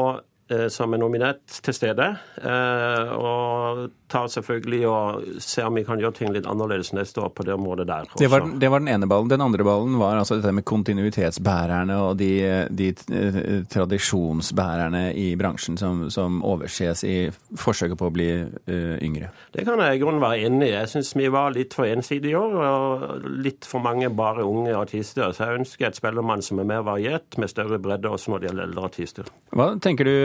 som 0.70 0.94
er 0.94 1.02
nominert 1.02 1.60
til 1.66 1.74
stede, 1.74 2.06
eh, 2.38 3.14
og 3.18 3.88
tar 4.08 4.28
selvfølgelig 4.30 4.82
og 4.88 5.24
ser 5.42 5.66
om 5.66 5.78
vi 5.80 5.84
kan 5.86 6.00
gjøre 6.00 6.14
ting 6.20 6.34
litt 6.34 6.46
annerledes 6.50 6.92
neste 6.94 7.24
år 7.24 7.32
på 7.34 7.46
det 7.48 7.56
området 7.56 7.88
der. 7.90 8.10
Det 8.20 8.30
var, 8.30 8.46
det 8.62 8.70
var, 8.70 8.84
den 8.84 8.92
ene 8.94 9.10
ballen. 9.10 9.32
Den 9.32 9.42
andre 9.42 9.66
ballen 9.66 9.98
var 10.00 10.20
altså 10.20 10.38
dette 10.38 10.54
med 10.54 10.66
kontinuitetsbærerne 10.68 11.98
og 12.04 12.20
de, 12.20 12.30
de 12.70 12.92
eh, 12.94 13.50
tradisjonsbærerne 13.72 15.08
i 15.18 15.32
bransjen 15.40 15.80
som, 15.82 16.06
som, 16.14 16.38
overses 16.46 17.02
i 17.08 17.18
forsøket 17.58 17.98
på 17.98 18.10
å 18.10 18.14
bli 18.14 18.28
uh, 18.44 18.96
yngre. 19.02 19.32
Det 19.56 19.64
kan 19.66 19.80
jeg 19.82 19.98
i 19.98 20.02
grunnen 20.02 20.22
være 20.22 20.46
enig 20.46 20.68
i. 20.68 20.74
Jeg 20.76 20.92
syns 20.92 21.14
vi 21.18 21.30
var 21.34 21.56
litt 21.56 21.74
for 21.74 21.90
ensidige 21.90 22.36
i 22.36 22.38
år, 22.38 22.56
og 22.60 23.26
litt 23.42 23.66
for 23.66 23.82
mange 23.84 24.12
bare 24.14 24.46
unge 24.46 24.76
artister. 24.78 25.32
Så 25.34 25.48
jeg 25.48 25.62
ønsker 25.62 25.90
et 25.90 25.98
spellemann 25.98 26.44
som 26.46 26.62
er 26.62 26.70
mer 26.70 26.86
variert, 26.86 27.40
med 27.42 27.50
større 27.50 27.80
bredde 27.82 28.12
også 28.12 28.34
når 28.34 28.44
det 28.44 28.50
gjelder 28.50 28.68
eldre 28.70 28.90
artister. 28.92 29.32
Hva 29.56 29.70
tenker 29.82 30.10
du, 30.10 30.16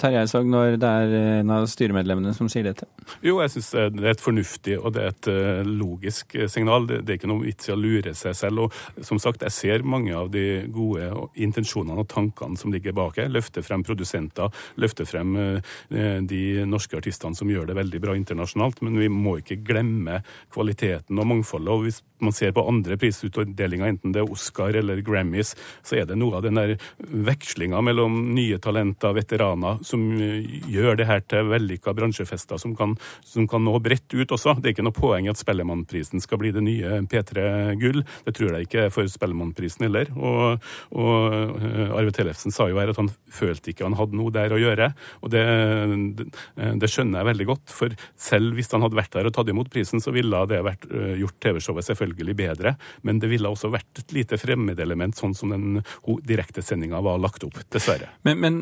Terje 0.00 0.24
Eidsvåg, 0.24 0.48
når 0.50 0.78
det 0.80 0.90
er 1.02 1.14
en 1.40 1.54
av 1.54 1.66
styremedlemmene 1.70 2.34
som 2.36 2.50
sier 2.52 2.66
dette? 2.70 2.88
Jo, 3.24 3.38
jeg 3.42 3.54
syns 3.54 3.70
det 3.94 4.04
er 4.04 4.12
et 4.14 4.22
fornuftig 4.22 4.76
og 4.80 4.94
det 4.94 5.02
er 5.02 5.12
et 5.12 5.28
eh, 5.30 5.62
logisk 5.66 6.36
signal. 6.52 6.86
Det 6.90 7.04
er 7.04 7.18
ikke 7.18 7.30
noe 7.30 7.44
vits 7.44 7.68
i 7.68 7.74
å 7.74 7.78
lure 7.78 8.14
seg 8.16 8.36
selv. 8.36 8.66
Og 8.66 9.04
som 9.06 9.20
sagt, 9.22 9.44
jeg 9.46 9.54
ser 9.54 9.86
mange 9.86 10.14
av 10.16 10.30
de 10.32 10.64
gode 10.72 11.08
intensjonene 11.40 12.02
og 12.02 12.10
tankene 12.10 12.58
som 12.60 12.72
ligger 12.74 12.96
bak 12.96 13.20
her. 13.20 13.30
Løfte 13.32 13.64
frem 13.66 13.84
produsenter, 13.86 14.52
løfte 14.80 15.06
frem 15.08 15.36
eh, 15.40 16.20
de 16.20 16.42
norske 16.68 16.98
artistene 16.98 17.38
som 17.38 17.50
gjør 17.50 17.70
det 17.70 17.78
veldig 17.80 18.02
bra 18.02 18.16
internasjonalt. 18.18 18.82
Men 18.86 18.98
vi 19.00 19.10
må 19.12 19.38
ikke 19.40 19.60
glemme 19.66 20.22
kvaliteten 20.54 21.18
og 21.20 21.30
mangfoldet. 21.34 21.74
og 21.74 21.86
hvis 21.86 22.02
man 22.20 22.34
ser 22.36 22.52
på 22.52 22.66
andre 22.68 22.98
prisutdelinger, 23.00 23.86
enten 23.86 24.12
det 24.12 24.22
er 24.22 24.32
Oscar 24.32 24.76
eller 24.76 25.00
Grammys, 25.04 25.54
så 25.82 26.00
er 26.00 26.08
det 26.08 26.18
noe 26.20 26.36
av 26.38 26.44
den 26.44 26.58
der 26.58 26.76
vekslinga 27.00 27.80
mellom 27.84 28.18
nye 28.36 28.58
talenter, 28.62 29.14
veteraner, 29.16 29.49
som 29.86 30.04
eh, 30.20 30.46
gjør 30.70 30.98
det 31.00 31.08
her 31.08 31.24
til 31.26 31.50
vellykka 31.50 31.94
bransjefester 31.96 32.60
som 32.60 32.74
kan, 32.78 32.96
som 33.26 33.48
kan, 33.50 33.64
nå 33.64 33.76
bredt 33.82 34.14
ut 34.14 34.34
også. 34.36 34.56
Det 34.58 34.70
er 34.70 34.76
ikke 34.76 34.86
noe 34.86 34.96
poeng 34.96 35.28
at 35.30 35.40
Spellemannprisen 35.40 36.22
skal 36.22 36.40
bli 36.40 36.52
det 36.56 36.64
nye 36.64 37.00
P3 37.10 37.46
Gull. 37.80 38.02
Det 38.26 38.34
tror 38.36 38.56
jeg 38.56 38.68
ikke 38.68 38.88
for 38.94 39.10
Spellemannprisen 39.10 39.86
heller. 39.88 40.10
Og, 40.16 40.70
og 40.96 41.36
eh, 41.36 41.96
Arve 41.96 42.14
Tellefsen 42.16 42.54
sa 42.54 42.68
jo 42.70 42.80
her 42.80 42.92
at 42.92 43.00
han 43.00 43.10
følte 43.30 43.72
ikke 43.72 43.86
han 43.88 43.98
hadde 43.98 44.18
noe 44.18 44.34
der 44.34 44.54
å 44.54 44.60
gjøre. 44.60 44.92
Og 45.24 45.32
det, 45.32 45.44
det, 46.56 46.90
skjønner 46.90 47.20
jeg 47.20 47.30
veldig 47.30 47.48
godt. 47.52 47.74
For 47.74 47.94
selv 48.20 48.58
hvis 48.58 48.70
han 48.74 48.84
hadde 48.84 48.98
vært 48.98 49.14
der 49.16 49.28
og 49.28 49.34
tatt 49.36 49.50
imot 49.52 49.70
prisen, 49.72 50.02
så 50.02 50.14
ville 50.14 50.44
det 50.50 50.62
vært 50.66 50.86
eh, 50.90 51.16
gjort 51.20 51.38
TV-showet 51.42 51.90
selvfølgelig 51.90 52.36
bedre, 52.38 52.74
men 53.06 53.20
det 53.22 53.30
ville 53.32 53.50
også 53.50 53.70
vært 53.72 54.02
et 54.02 54.14
lite 54.14 54.38
fremmedelement, 54.40 55.16
sånn 55.16 55.34
som 55.36 55.52
den 55.54 55.80
direktesendinga 56.26 57.00
var 57.04 57.20
lagt 57.22 57.44
opp, 57.46 57.58
dessverre. 57.72 58.10
Men, 58.26 58.40
men 58.42 58.58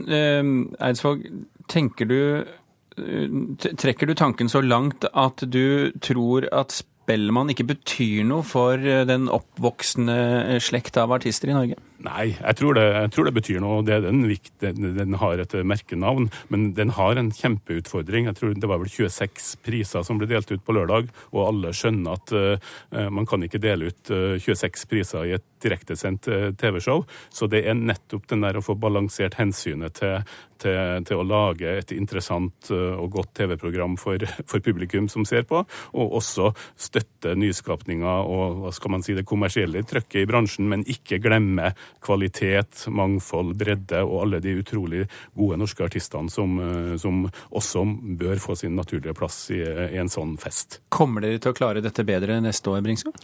Eidsvåg, 0.85 1.25
tenker 1.71 2.09
du 2.09 2.21
eh, 2.45 3.29
Trekker 3.59 4.09
du 4.09 4.15
tanken 4.19 4.51
så 4.51 4.63
langt 4.65 5.07
at 5.13 5.45
du 5.47 5.91
tror 6.05 6.49
at 6.55 6.75
Spellemann 6.75 7.53
ikke 7.55 7.69
betyr 7.73 8.27
noe 8.29 8.47
for 8.47 8.79
eh, 8.79 9.05
den 9.09 9.29
oppvoksende 9.33 10.59
slekt 10.63 11.01
av 11.01 11.15
artister 11.17 11.51
i 11.51 11.57
Norge? 11.57 11.79
Nei, 12.07 12.29
jeg 12.31 12.55
tror, 12.61 12.77
det, 12.79 12.85
jeg 12.95 13.11
tror 13.11 13.27
det, 13.27 13.35
betyr 13.35 13.63
noe. 13.63 13.83
Det 13.83 13.97
den, 14.05 14.21
den, 14.63 14.85
den 14.95 15.17
har 15.19 15.41
et 15.43 15.55
merkenavn, 15.67 16.29
men 16.53 16.69
den 16.77 16.93
har 16.95 17.19
en 17.19 17.33
kjempeutfordring. 17.35 18.29
Jeg 18.29 18.39
tror 18.39 18.55
Det 18.55 18.71
var 18.71 18.79
vel 18.79 18.93
26 18.93 19.57
priser 19.67 20.07
som 20.07 20.21
ble 20.21 20.29
delt 20.31 20.51
ut 20.53 20.63
på 20.63 20.77
lørdag, 20.77 21.11
og 21.35 21.47
alle 21.49 21.75
skjønner 21.75 22.21
at 22.21 22.35
uh, 22.35 23.09
man 23.11 23.27
kan 23.27 23.43
ikke 23.43 23.59
dele 23.63 23.91
ut 23.91 24.13
uh, 24.15 24.39
26 24.39 24.87
priser 24.87 25.27
i 25.27 25.35
et 25.41 25.47
direktesendt 25.65 26.31
uh, 26.31 26.51
TV-show. 26.55 27.03
Så 27.35 27.51
det 27.51 27.65
er 27.67 27.75
nettopp 27.75 28.31
den 28.31 28.47
der 28.47 28.61
å 28.61 28.63
få 28.63 28.79
balansert 28.79 29.35
hensynet 29.41 29.99
til, 29.99 30.23
til, 30.63 31.03
til 31.03 31.19
å 31.19 31.27
lage 31.27 31.75
et 31.81 31.91
interessant 31.97 32.71
og 32.71 33.11
godt 33.15 33.35
TV-program 33.41 33.97
for, 33.99 34.23
for, 34.47 34.63
publikum 34.63 35.09
som 35.11 35.27
ser 35.27 35.47
på, 35.49 35.65
og 35.95 36.17
også 36.19 36.53
støtte 36.79 37.35
nyskapninger 37.39 38.31
og 38.31 38.63
hva 38.63 38.73
skal 38.75 38.95
man 38.95 39.05
si, 39.07 39.15
det 39.19 39.27
kommersielle 39.29 39.83
trøkket 39.87 40.23
i 40.23 40.29
bransjen, 40.29 40.69
men 40.71 40.87
ikke 40.91 41.21
glemme 41.23 41.73
kvalitet, 42.05 42.87
mangfold, 42.93 43.55
bredde 43.59 44.03
og 44.07 44.23
alle 44.25 44.41
de 44.45 44.57
utrolig 44.61 45.05
gode 45.37 45.59
norske 45.61 45.85
artistene 45.85 46.33
som, 46.33 46.59
eh, 46.63 46.97
som 47.01 47.27
også 47.51 47.85
bør 48.21 48.41
få 48.43 48.57
sin 48.59 48.77
naturlige 48.79 49.17
plass 49.19 49.49
i, 49.55 49.61
i, 49.63 49.99
en 50.01 50.11
sånn 50.13 50.37
fest. 50.41 50.81
Kommer 50.95 51.25
dere 51.25 51.43
til 51.43 51.55
å 51.55 51.59
klare 51.59 51.85
dette 51.85 52.07
bedre 52.07 52.41
neste 52.45 52.73
år, 52.73 52.83
Bringsvold? 52.87 53.19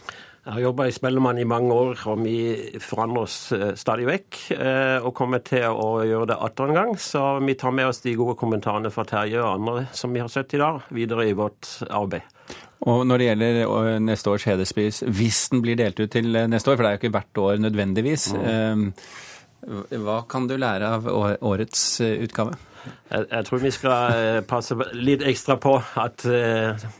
Jeg 0.45 0.53
har 0.53 0.61
jobba 0.61 0.85
i 0.85 0.93
Spellemann 0.93 1.39
i 1.41 1.47
mange 1.49 1.73
år, 1.73 2.03
og 2.11 2.19
vi 2.21 2.37
forandrer 2.83 3.25
oss 3.25 3.37
eh, 3.55 3.71
stadig 3.79 4.05
vekk. 4.05 4.41
Eh, 4.53 4.99
og 5.01 5.15
kommer 5.17 5.41
til 5.45 5.65
å 5.71 6.03
gjøre 6.05 6.29
det 6.29 6.37
atter 6.47 6.69
en 6.69 6.77
gang. 6.77 6.93
Så 7.01 7.23
vi 7.41 7.57
tar 7.57 7.73
med 7.73 7.89
oss 7.89 8.03
de 8.05 8.13
gode 8.19 8.37
kommentarene 8.37 8.93
fra 8.93 9.07
Terje 9.09 9.41
og 9.41 9.49
andre 9.55 9.87
som 9.97 10.13
vi 10.13 10.21
har 10.21 10.29
sett 10.29 10.53
i 10.53 10.61
dag, 10.61 10.85
videre 10.93 11.25
i 11.25 11.33
vårt 11.37 11.71
arbeid. 11.89 12.34
Og 12.85 13.05
når 13.07 13.21
det 13.21 13.29
gjelder 13.29 13.59
eh, 13.63 13.95
neste 14.03 14.31
års 14.33 14.45
hederspris, 14.49 15.01
hvis 15.07 15.41
den 15.53 15.63
blir 15.65 15.79
delt 15.79 15.99
ut 15.99 16.11
til 16.13 16.35
eh, 16.35 16.47
neste 16.51 16.71
år, 16.71 16.77
for 16.77 16.85
det 16.85 16.91
er 16.91 16.97
jo 16.97 17.03
ikke 17.03 17.15
hvert 17.15 17.41
år 17.45 17.65
nødvendigvis, 17.65 18.29
mm. 18.35 18.87
hva 20.05 20.21
kan 20.29 20.47
du 20.49 20.57
lære 20.61 20.93
av 20.97 21.09
årets 21.09 21.85
utgave? 22.05 22.57
Jeg, 22.85 23.25
jeg, 23.31 23.45
tror 23.47 23.61
vi 23.63 23.71
skal 23.73 24.43
passe 24.45 24.75
litt 24.93 25.23
ekstra 25.25 25.55
på 25.57 25.73
at 25.97 26.21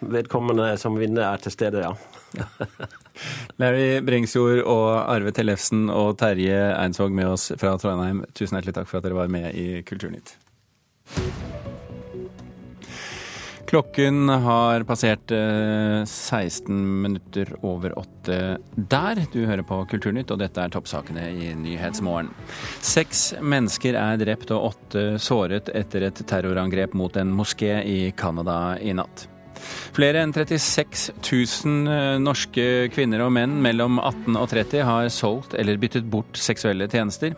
vedkommende 0.02 0.72
som 0.82 0.98
vinner, 0.98 1.28
er 1.28 1.44
til 1.44 1.54
stede, 1.54 1.84
ja. 1.86 1.94
Larry 3.62 4.02
Brengsjord 4.04 4.64
og 4.66 4.88
Arve 4.98 5.32
Tellefsen 5.36 5.90
og 5.94 6.18
Terje 6.20 6.74
Einsvåg 6.74 7.14
med 7.16 7.36
oss 7.36 7.52
fra 7.60 7.76
Trondheim, 7.82 8.26
tusen 8.34 8.58
hjertelig 8.58 8.80
takk 8.80 8.90
for 8.92 9.00
at 9.00 9.08
dere 9.08 9.22
var 9.22 9.32
med 9.32 9.54
i 9.54 9.84
Kulturnytt. 9.86 10.36
Klokken 13.76 14.30
har 14.30 14.84
passert 14.88 15.32
16 16.08 16.76
eh, 16.76 16.84
minutter 17.04 17.50
over 17.62 17.98
åtte 18.00 18.38
der. 18.76 19.20
Du 19.34 19.42
hører 19.44 19.66
på 19.68 19.82
Kulturnytt, 19.92 20.32
og 20.32 20.40
dette 20.40 20.64
er 20.64 20.72
toppsakene 20.72 21.26
i 21.28 21.50
Nyhetsmorgen. 21.60 22.30
Seks 22.80 23.34
mennesker 23.44 23.98
er 24.00 24.22
drept 24.22 24.54
og 24.56 24.70
åtte 24.70 25.04
såret 25.20 25.68
etter 25.76 26.08
et 26.08 26.24
terrorangrep 26.24 26.96
mot 26.96 27.20
en 27.20 27.36
moské 27.36 27.82
i 27.84 28.14
Canada 28.16 28.78
i 28.80 28.96
natt. 28.96 29.26
Flere 29.92 30.24
enn 30.24 30.32
36 30.32 31.12
000 31.20 31.92
eh, 31.92 32.16
norske 32.24 32.66
kvinner 32.96 33.26
og 33.28 33.36
menn 33.36 33.60
mellom 33.60 34.00
18 34.00 34.40
og 34.40 34.54
30 34.56 34.88
har 34.88 35.12
solgt 35.12 35.60
eller 35.60 35.84
byttet 35.84 36.08
bort 36.08 36.40
seksuelle 36.40 36.88
tjenester. 36.88 37.36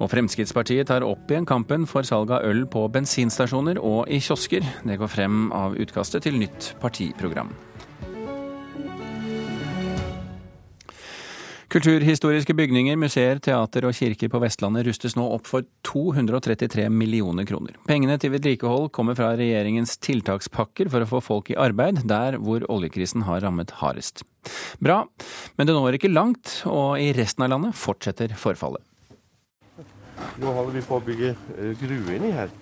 Og 0.00 0.08
Fremskrittspartiet 0.08 0.88
tar 0.88 1.04
opp 1.04 1.28
igjen 1.30 1.48
kampen 1.48 1.84
for 1.88 2.06
salg 2.08 2.32
av 2.32 2.46
øl 2.48 2.64
på 2.72 2.86
bensinstasjoner 2.92 3.80
og 3.84 4.08
i 4.08 4.20
kiosker. 4.24 4.64
Det 4.88 4.96
går 5.00 5.12
frem 5.12 5.50
av 5.52 5.76
utkastet 5.76 6.24
til 6.24 6.40
nytt 6.40 6.74
partiprogram. 6.80 7.52
Kulturhistoriske 11.70 12.54
bygninger, 12.58 12.96
museer, 12.98 13.38
teater 13.38 13.84
og 13.86 13.94
kirker 13.94 14.26
på 14.32 14.40
Vestlandet 14.42 14.88
rustes 14.88 15.14
nå 15.14 15.22
opp 15.36 15.46
for 15.46 15.62
233 15.86 16.88
millioner 16.90 17.46
kroner. 17.46 17.76
Pengene 17.86 18.16
til 18.18 18.32
vedlikehold 18.34 18.88
kommer 18.96 19.14
fra 19.14 19.28
regjeringens 19.38 19.94
tiltakspakker 20.02 20.90
for 20.90 21.06
å 21.06 21.10
få 21.12 21.22
folk 21.22 21.52
i 21.54 21.58
arbeid 21.62 22.02
der 22.10 22.40
hvor 22.42 22.66
oljekrisen 22.66 23.22
har 23.28 23.44
rammet 23.46 23.76
hardest. 23.84 24.24
Bra, 24.82 25.04
men 25.54 25.70
det 25.70 25.78
når 25.78 26.00
ikke 26.00 26.10
langt, 26.10 26.56
og 26.66 26.98
i 26.98 27.12
resten 27.14 27.46
av 27.46 27.54
landet 27.54 27.78
fortsetter 27.78 28.34
forfallet. 28.34 28.82
Nå 30.40 30.52
holder 30.56 30.76
vi 30.78 30.82
på 30.86 30.98
å 30.98 31.04
bygge 31.04 31.34
eh, 31.34 31.72
grue 31.80 32.16
inni 32.16 32.32
her. 32.36 32.52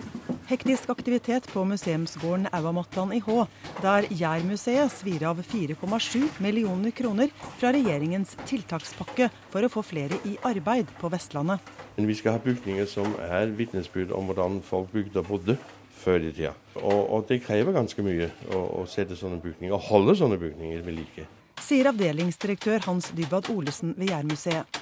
Hektisk 0.49 0.89
aktivitet 0.89 1.45
på 1.53 1.61
museumsgården 1.69 2.49
Auamatland 2.57 3.13
i 3.13 3.21
Hå, 3.21 3.43
der 3.83 4.07
Jærmuseet 4.09 4.95
svir 4.95 5.27
av 5.29 5.43
4,7 5.45 6.41
millioner 6.41 6.95
kroner 6.97 7.35
fra 7.61 7.75
regjeringens 7.77 8.33
tiltakspakke 8.49 9.29
for 9.53 9.67
å 9.67 9.73
få 9.73 9.85
flere 9.85 10.17
i 10.25 10.39
arbeid 10.49 10.89
på 11.03 11.11
Vestlandet. 11.13 11.61
Men 11.99 12.09
vi 12.09 12.17
skal 12.17 12.39
ha 12.39 12.43
bygninger 12.43 12.89
som 12.89 13.13
er 13.29 13.53
vitnesbyrd 13.59 14.15
om 14.17 14.31
hvordan 14.31 14.63
folk 14.65 14.89
bygde 14.95 15.21
og 15.21 15.29
bodde 15.35 15.59
før 15.99 16.25
i 16.25 16.33
tida. 16.33 16.55
Og, 16.79 17.01
og 17.03 17.29
det 17.29 17.43
krever 17.45 17.77
ganske 17.77 18.05
mye 18.07 18.31
å, 18.49 18.65
å 18.81 18.87
sette 18.89 19.19
sånne 19.19 19.43
bygninger, 19.43 19.75
og 19.77 19.89
holde 19.91 20.17
sånne 20.17 20.41
bygninger 20.41 20.85
ved 20.87 21.01
like. 21.03 21.29
Sier 21.61 21.91
avdelingsdirektør 21.91 22.87
Hans 22.87 23.11
Dybad 23.13 23.51
Olesen 23.53 23.93
ved 23.99 24.15
Jærmuseet. 24.15 24.78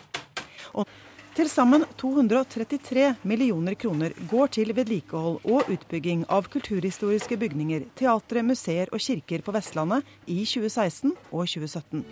Til 1.36 1.50
sammen 1.52 1.82
233 2.00 3.10
millioner 3.28 3.74
kroner 3.76 4.14
går 4.30 4.54
til 4.56 4.70
vedlikehold 4.72 5.42
og 5.44 5.68
utbygging 5.68 6.22
av 6.32 6.48
kulturhistoriske 6.48 7.36
bygninger, 7.36 7.84
teatre, 7.98 8.40
museer 8.40 8.88
og 8.88 9.04
kirker 9.04 9.44
på 9.44 9.52
Vestlandet 9.52 10.08
i 10.24 10.38
2016 10.48 11.12
og 11.12 11.44
2017. 11.44 12.06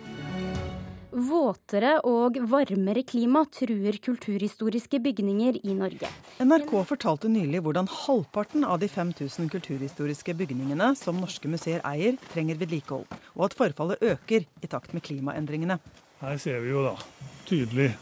Våtere 1.25 1.95
og 2.05 2.37
varmere 2.51 3.01
klima 3.07 3.41
truer 3.49 3.97
kulturhistoriske 4.05 5.01
bygninger 5.01 5.57
i 5.63 5.73
Norge. 5.73 6.13
NRK 6.45 6.77
fortalte 6.93 7.31
nylig 7.31 7.65
hvordan 7.65 7.89
halvparten 7.89 8.61
av 8.61 8.77
de 8.85 8.93
5000 8.93 9.49
kulturhistoriske 9.57 10.37
bygningene 10.37 10.93
som 11.01 11.17
norske 11.17 11.49
museer 11.49 11.81
eier, 11.81 12.21
trenger 12.29 12.61
vedlikehold, 12.61 13.09
og 13.33 13.47
at 13.49 13.57
forfallet 13.57 14.05
øker 14.05 14.45
i 14.45 14.69
takt 14.69 14.93
med 14.93 15.09
klimaendringene. 15.09 15.81
Her 16.21 16.37
ser 16.37 16.61
vi 16.61 16.75
jo 16.77 16.91
da 16.91 16.99
tydelig 17.49 17.95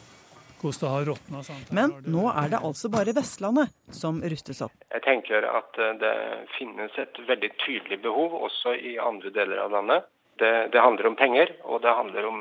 hvordan 0.63 0.79
det 0.84 0.93
har 0.96 1.05
råtna. 1.12 1.43
Men 1.72 1.96
nå 2.15 2.25
er 2.32 2.50
det 2.53 2.63
altså 2.63 2.89
bare 2.93 3.15
Vestlandet 3.15 3.74
som 3.91 4.22
rustes 4.24 4.62
opp. 4.65 4.75
Jeg 4.93 5.03
tenker 5.05 5.46
at 5.50 5.79
eh, 5.79 5.93
det 6.01 6.15
finnes 6.58 6.98
et 7.01 7.20
veldig 7.27 7.51
tydelig 7.65 8.00
behov 8.03 8.38
også 8.48 8.75
i 8.75 8.98
andre 9.01 9.34
deler 9.36 9.65
av 9.65 9.74
landet. 9.75 10.10
Det, 10.44 10.54
det, 10.74 10.82
handler 10.84 11.08
om 11.08 11.16
penger, 11.16 11.54
og 11.64 11.82
det 11.86 11.96
handler 11.96 12.28
om 12.28 12.40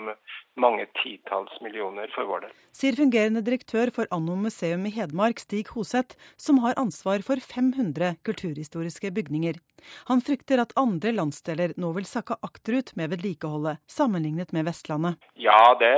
mange 0.58 0.88
titalls 0.98 1.54
millioner 1.64 2.10
for 2.14 2.26
vår 2.26 2.46
del. 2.46 2.54
Sier 2.74 2.96
fungerende 2.98 3.44
direktør 3.46 3.92
for 3.94 4.10
Anno 4.14 4.34
museum 4.40 4.88
i 4.88 4.92
Hedmark, 4.96 5.38
Stig 5.42 5.70
Hoseth, 5.76 6.18
som 6.40 6.58
har 6.64 6.78
ansvar 6.80 7.22
for 7.26 7.38
500 7.38 8.16
kulturhistoriske 8.26 9.12
bygninger. 9.14 9.60
Han 10.10 10.22
frykter 10.24 10.62
at 10.62 10.74
andre 10.80 11.14
landsdeler 11.14 11.76
nå 11.80 11.92
vil 11.96 12.08
sakke 12.08 12.38
akterut 12.42 12.92
med 12.98 13.12
vedlikeholdet, 13.14 13.82
sammenlignet 13.86 14.52
med 14.56 14.66
Vestlandet. 14.68 15.30
Ja, 15.38 15.74
det, 15.78 15.94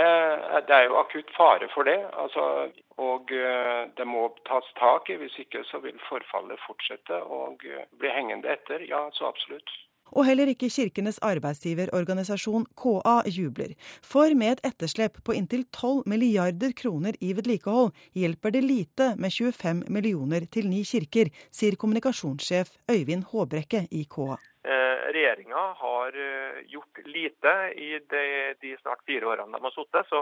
det 0.68 0.76
er 0.76 0.88
jo 0.90 1.00
akutt 1.00 1.32
fare 1.38 1.70
for 1.74 1.88
det. 1.88 1.98
Altså, 2.12 2.68
og 3.00 3.32
eh, 3.34 3.88
det 3.96 4.06
må 4.06 4.28
tas 4.48 4.68
tak 4.78 5.10
i. 5.10 5.18
Hvis 5.22 5.38
ikke 5.42 5.64
så 5.70 5.80
vil 5.84 5.98
forfallet 6.08 6.62
fortsette 6.66 7.22
og 7.24 7.64
eh, 7.66 7.88
bli 7.98 8.12
hengende 8.12 8.52
etter. 8.54 8.84
Ja, 8.86 9.06
så 9.16 9.32
absolutt. 9.32 9.72
Og 10.14 10.26
heller 10.28 10.50
ikke 10.52 10.70
Kirkenes 10.70 11.18
arbeidsgiverorganisasjon 11.26 12.68
KA 12.78 13.16
jubler. 13.26 13.74
For 14.02 14.34
med 14.38 14.56
et 14.56 14.64
etterslep 14.70 15.18
på 15.26 15.34
inntil 15.34 15.64
12 15.74 16.04
milliarder 16.10 16.74
kroner 16.78 17.18
i 17.20 17.32
vedlikehold, 17.34 17.90
hjelper 18.14 18.54
det 18.54 18.64
lite 18.64 19.10
med 19.18 19.34
25 19.34 19.84
millioner 19.90 20.46
til 20.46 20.70
ni 20.70 20.84
kirker, 20.86 21.32
sier 21.50 21.78
kommunikasjonssjef 21.80 22.76
Øyvind 22.90 23.26
Håbrekke 23.32 23.86
i 23.90 24.04
KA. 24.10 24.38
Eh, 24.64 24.96
Regjeringa 25.14 25.64
har 25.82 26.16
eh, 26.16 26.62
gjort 26.72 27.02
lite 27.04 27.54
i 27.76 27.90
de, 27.98 28.24
de 28.62 28.76
snart 28.80 29.02
fire 29.06 29.34
årene 29.34 29.58
de 29.58 29.66
har 29.66 29.74
sittet. 29.74 30.14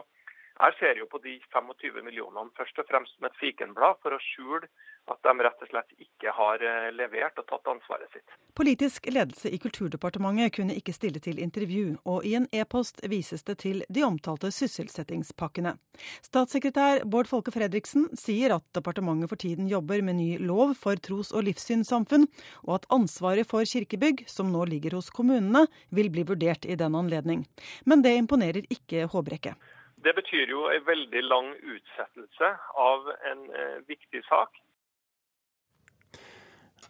Jeg 0.63 0.75
ser 0.79 0.99
jo 1.01 1.09
på 1.11 1.19
de 1.25 1.41
25 1.51 2.05
millionene 2.07 2.53
først 2.55 2.77
og 2.79 2.87
fremst 2.87 3.17
som 3.17 3.27
et 3.27 3.39
fikenblad 3.41 3.99
for 4.03 4.15
å 4.15 4.21
skjule 4.23 4.69
at 5.11 5.19
de 5.27 5.33
rett 5.43 5.65
og 5.65 5.71
slett 5.73 6.05
ikke 6.05 6.31
har 6.37 6.63
eh, 6.63 6.93
levert 6.95 7.41
og 7.43 7.49
tatt 7.49 7.67
ansvaret 7.73 8.13
sitt. 8.15 8.37
Politisk 8.55 9.09
ledelse 9.11 9.51
i 9.51 9.59
Kulturdepartementet 9.59 10.55
kunne 10.55 10.77
ikke 10.79 10.95
stille 10.95 11.19
til 11.25 11.41
intervju, 11.43 11.97
og 12.07 12.29
i 12.29 12.37
en 12.39 12.47
e-post 12.55 13.03
vises 13.11 13.43
det 13.49 13.57
til 13.65 13.83
de 13.91 14.05
omtalte 14.07 14.53
sysselsettingspakkene. 14.55 15.75
Statssekretær 16.23 17.03
Bård 17.11 17.33
Folke 17.33 17.51
Fredriksen 17.51 18.07
sier 18.15 18.55
at 18.55 18.67
departementet 18.79 19.33
for 19.33 19.43
tiden 19.43 19.67
jobber 19.73 20.05
med 20.07 20.21
ny 20.21 20.31
lov 20.39 20.77
for 20.79 20.95
tros- 21.03 21.35
og 21.35 21.49
livssynssamfunn, 21.51 22.31
og 22.69 22.75
at 22.79 22.91
ansvaret 22.95 23.51
for 23.51 23.67
kirkebygg, 23.67 24.29
som 24.31 24.55
nå 24.55 24.69
ligger 24.71 25.01
hos 25.01 25.11
kommunene, 25.11 25.67
vil 25.91 26.15
bli 26.15 26.29
vurdert 26.29 26.71
i 26.71 26.79
den 26.79 26.95
anledning. 26.95 27.49
Men 27.83 28.07
det 28.07 28.15
imponerer 28.23 28.71
ikke 28.71 29.09
Håbrekke. 29.11 29.59
Det 30.03 30.15
betyr 30.17 30.51
jo 30.51 30.67
en 30.73 30.83
veldig 30.87 31.23
lang 31.29 31.53
utsettelse 31.55 32.49
av 32.85 33.13
en 33.31 33.45
eh, 33.55 33.79
viktig 33.87 34.25
sak. 34.27 34.59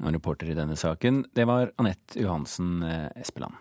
Reporter 0.03 0.49
i 0.49 0.57
denne 0.57 0.79
saken, 0.81 1.21
det 1.37 1.45
var 1.47 1.75
Anette 1.77 2.23
Johansen 2.23 2.81
eh, 2.89 3.11
Espeland. 3.21 3.61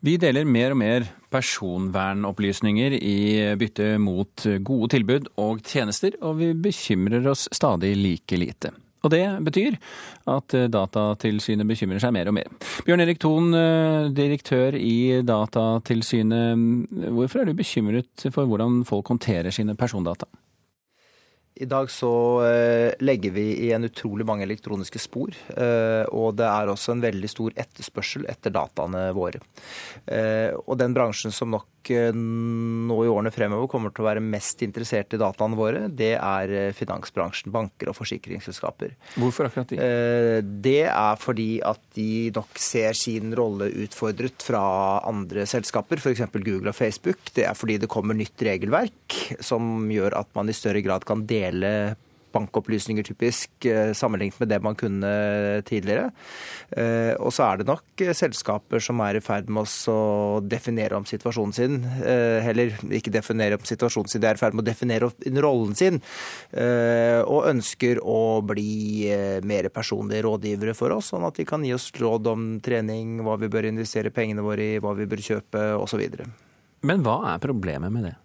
Vi 0.00 0.14
deler 0.22 0.46
mer 0.46 0.72
og 0.72 0.78
mer 0.78 1.06
personvernopplysninger 1.28 2.94
i 2.96 3.16
bytte 3.58 3.96
mot 4.00 4.46
gode 4.64 4.92
tilbud 4.94 5.32
og 5.42 5.64
tjenester, 5.66 6.14
og 6.22 6.38
vi 6.38 6.52
bekymrer 6.54 7.26
oss 7.28 7.48
stadig 7.52 7.96
like 7.98 8.38
lite. 8.38 8.70
Og 9.06 9.12
det 9.14 9.22
betyr 9.46 9.76
at 10.32 10.56
Datatilsynet 10.72 11.68
bekymrer 11.68 12.02
seg 12.02 12.14
mer 12.16 12.30
og 12.30 12.34
mer. 12.38 12.50
Bjørn 12.86 13.04
Erik 13.04 13.20
Thon, 13.22 13.52
direktør 14.16 14.74
i 14.74 15.20
Datatilsynet. 15.22 16.58
Hvorfor 17.14 17.44
er 17.44 17.48
du 17.48 17.54
bekymret 17.58 18.28
for 18.34 18.50
hvordan 18.50 18.82
folk 18.88 19.14
håndterer 19.14 19.54
sine 19.54 19.78
persondata? 19.78 20.26
I 21.60 21.66
dag 21.66 21.90
så 21.90 22.10
eh, 22.46 22.92
legger 23.02 23.32
vi 23.34 23.46
i 23.66 23.72
en 23.74 23.84
utrolig 23.88 24.26
mange 24.26 24.44
elektroniske 24.46 25.00
spor. 25.02 25.34
Eh, 25.34 26.04
og 26.14 26.36
det 26.38 26.46
er 26.46 26.70
også 26.70 26.94
en 26.94 27.02
veldig 27.02 27.30
stor 27.32 27.56
etterspørsel 27.58 28.28
etter 28.30 28.54
dataene 28.54 29.08
våre. 29.16 29.40
Eh, 30.06 30.54
og 30.54 30.78
den 30.78 30.94
bransjen 30.94 31.34
som 31.34 31.50
nok 31.50 31.66
nå 31.88 32.98
i 33.04 33.10
årene 33.10 33.32
fremover 33.34 33.70
kommer 33.70 33.92
til 33.94 34.04
å 34.04 34.08
være 34.08 34.22
mest 34.24 34.62
interessert 34.66 35.14
i 35.14 35.20
dataene 35.20 35.58
våre, 35.58 35.86
det 35.88 36.14
er 36.16 36.72
finansbransjen. 36.76 37.52
Banker 37.54 37.90
og 37.92 37.96
forsikringsselskaper. 37.98 38.94
Hvorfor 39.18 39.48
akkurat 39.48 39.72
de? 39.72 39.78
Det 40.64 40.84
er 40.88 41.20
fordi 41.20 41.50
at 41.64 41.80
de 41.96 42.28
nok 42.34 42.60
ser 42.60 42.96
sin 42.98 43.32
rolle 43.36 43.70
utfordret 43.84 44.44
fra 44.44 44.62
andre 45.08 45.46
selskaper, 45.48 46.00
f.eks. 46.02 46.26
Google 46.38 46.72
og 46.72 46.78
Facebook. 46.78 47.32
Det 47.34 47.46
er 47.48 47.56
fordi 47.58 47.78
det 47.82 47.90
kommer 47.92 48.16
nytt 48.18 48.42
regelverk 48.44 49.18
som 49.44 49.88
gjør 49.92 50.18
at 50.20 50.30
man 50.38 50.50
i 50.50 50.56
større 50.56 50.82
grad 50.84 51.06
kan 51.08 51.24
dele 51.28 51.96
bankopplysninger, 52.32 53.04
typisk, 53.06 53.50
eh, 53.64 53.92
sammenlignet 53.92 54.40
med 54.40 54.48
det 54.48 54.60
man 54.62 54.76
kunne 54.78 55.62
tidligere. 55.68 56.10
Eh, 56.70 57.14
og 57.18 57.32
så 57.32 57.46
er 57.46 57.58
det 57.58 57.68
nok 57.68 58.04
selskaper 58.16 58.82
som 58.82 59.00
er 59.00 59.18
i 59.18 59.24
ferd 59.24 59.48
med 59.48 59.68
å 59.88 60.40
definere 60.46 60.96
om 60.96 61.06
situasjonen 61.08 61.54
sin. 61.54 61.84
Eh, 61.84 62.40
heller 62.44 62.74
ikke 62.90 63.12
definere 63.14 63.58
om 63.58 63.64
situasjonen 63.64 64.08
sin, 64.08 64.20
de 64.20 64.28
er 64.30 64.38
i 64.38 64.42
ferd 64.42 64.54
med 64.54 64.64
å 64.64 64.70
definere 64.70 65.10
rollen 65.42 65.76
sin. 65.76 66.00
Og 67.28 67.46
ønsker 67.48 68.00
å 68.02 68.42
bli 68.44 69.08
mer 69.42 69.68
personlige 69.68 70.24
rådgivere 70.24 70.74
for 70.76 70.92
oss, 70.92 71.10
sånn 71.12 71.26
at 71.26 71.36
de 71.36 71.44
kan 71.44 71.64
gi 71.64 71.72
oss 71.74 71.90
råd 71.92 72.26
om 72.26 72.46
trening, 72.60 73.18
hva 73.24 73.38
vi 73.38 73.48
bør 73.48 73.68
investere 73.68 74.12
pengene 74.14 74.44
våre 74.44 74.74
i, 74.74 74.78
hva 74.78 74.94
vi 74.96 75.06
bør 75.06 75.22
kjøpe 75.22 75.64
osv. 75.78 76.02
Men 76.82 77.02
hva 77.02 77.34
er 77.34 77.42
problemet 77.42 77.92
med 77.92 78.08
det? 78.10 78.16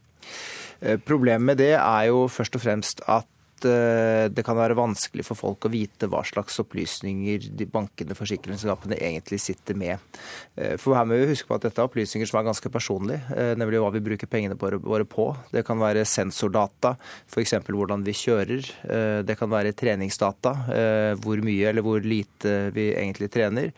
Problemet 1.07 1.45
med 1.45 1.57
det 1.61 1.73
er 1.77 2.09
jo 2.09 2.25
først 2.27 2.57
og 2.57 2.63
fremst 2.65 3.03
at 3.07 3.27
Eh, 3.65 4.27
det 4.33 4.43
kan 4.45 4.57
være 4.57 4.77
vanskelig 4.77 5.25
for 5.27 5.39
folk 5.39 5.67
å 5.67 5.73
vite 5.73 6.09
hva 6.11 6.23
slags 6.27 6.59
opplysninger 6.63 7.49
de 7.57 7.67
bankene 7.69 8.17
forsikringsselskapene 8.17 8.99
egentlig 8.99 9.39
sitter 9.43 9.77
med. 9.79 9.97
Eh, 10.55 10.75
for 10.81 10.97
her 10.97 11.07
må 11.07 11.13
vi 11.19 11.31
huske 11.31 11.47
på 11.49 11.57
at 11.57 11.63
dette 11.67 11.79
er 11.81 11.89
opplysninger 11.89 12.27
som 12.29 12.39
er 12.39 12.49
ganske 12.49 12.73
personlige, 12.73 13.23
eh, 13.35 13.53
nemlig 13.59 13.81
hva 13.83 13.91
vi 13.93 14.05
bruker 14.05 14.29
pengene 14.29 14.59
våre 14.59 15.05
på. 15.09 15.27
Det 15.53 15.65
kan 15.67 15.81
være 15.81 16.05
sensordata, 16.07 16.95
f.eks. 17.27 17.53
hvordan 17.73 18.03
vi 18.05 18.13
kjører. 18.13 18.61
Det 19.25 19.35
kan 19.37 19.49
være 19.49 19.73
treningsdata, 19.77 20.51
hvor 21.21 21.37
mye 21.43 21.69
eller 21.69 21.81
hvor 21.85 21.99
lite 22.03 22.71
vi 22.75 22.93
egentlig 22.93 23.29
trener. 23.33 23.71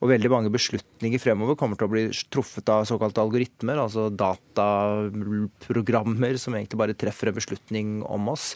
Og 0.00 0.10
veldig 0.10 0.30
mange 0.30 0.50
beslutninger 0.52 1.20
fremover 1.22 1.56
kommer 1.58 1.76
til 1.78 1.86
å 1.88 1.92
bli 1.92 2.04
truffet 2.32 2.68
av 2.72 2.84
såkalte 2.88 3.22
algoritmer, 3.22 3.76
altså 3.82 4.02
dataprogrammer 4.14 6.36
som 6.40 6.54
egentlig 6.56 6.80
bare 6.80 6.98
treffer 6.98 7.26
en 7.30 7.38
beslutning 7.38 7.88
om 8.06 8.28
oss. 8.32 8.46